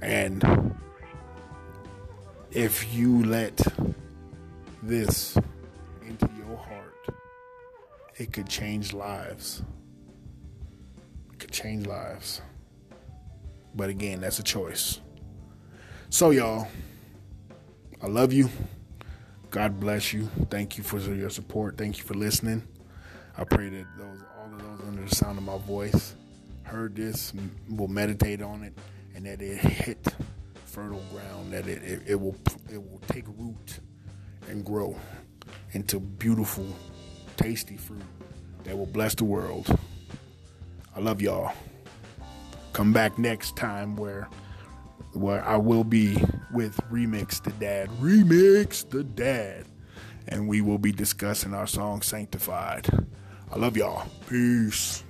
And 0.03 0.75
if 2.51 2.93
you 2.93 3.23
let 3.23 3.59
this 4.83 5.37
into 6.07 6.29
your 6.37 6.42
it 8.17 8.31
could 8.33 8.47
change 8.47 8.93
lives. 8.93 9.63
It 11.31 11.39
could 11.39 11.51
change 11.51 11.87
lives. 11.87 12.41
But 13.75 13.89
again, 13.89 14.21
that's 14.21 14.39
a 14.39 14.43
choice. 14.43 14.99
So, 16.09 16.29
y'all, 16.29 16.67
I 18.01 18.07
love 18.07 18.33
you. 18.33 18.49
God 19.49 19.79
bless 19.79 20.13
you. 20.13 20.29
Thank 20.49 20.77
you 20.77 20.83
for 20.83 20.99
your 20.99 21.29
support. 21.29 21.77
Thank 21.77 21.97
you 21.97 22.03
for 22.03 22.13
listening. 22.13 22.63
I 23.37 23.43
pray 23.43 23.69
that 23.69 23.85
those 23.97 24.23
all 24.37 24.53
of 24.53 24.59
those 24.59 24.87
under 24.87 25.03
the 25.03 25.15
sound 25.15 25.37
of 25.37 25.43
my 25.43 25.57
voice 25.57 26.15
heard 26.63 26.95
this, 26.95 27.33
will 27.69 27.87
meditate 27.87 28.41
on 28.41 28.63
it, 28.63 28.73
and 29.15 29.25
that 29.25 29.41
it 29.41 29.57
hit 29.57 30.07
fertile 30.65 31.03
ground. 31.11 31.53
That 31.53 31.67
it, 31.67 31.83
it, 31.83 32.01
it 32.07 32.15
will 32.19 32.35
it 32.71 32.77
will 32.77 33.01
take 33.07 33.25
root 33.37 33.79
and 34.49 34.65
grow 34.65 34.95
into 35.71 35.99
beautiful, 35.99 36.67
tasty 37.37 37.77
fruit 37.77 38.01
that 38.63 38.77
will 38.77 38.85
bless 38.85 39.15
the 39.15 39.25
world. 39.25 39.77
I 40.95 40.99
love 40.99 41.21
y'all. 41.21 41.53
Come 42.73 42.93
back 42.93 43.17
next 43.17 43.55
time 43.55 43.95
where 43.95 44.29
where 45.13 45.43
I 45.45 45.57
will 45.57 45.83
be 45.83 46.17
with 46.51 46.75
Remix 46.91 47.43
the 47.43 47.51
Dad. 47.51 47.89
Remix 48.01 48.89
the 48.89 49.03
Dad. 49.03 49.65
And 50.27 50.47
we 50.47 50.61
will 50.61 50.77
be 50.77 50.91
discussing 50.91 51.53
our 51.53 51.67
song 51.67 52.01
Sanctified. 52.01 52.87
I 53.51 53.57
love 53.57 53.77
y'all. 53.77 54.07
Peace. 54.27 55.03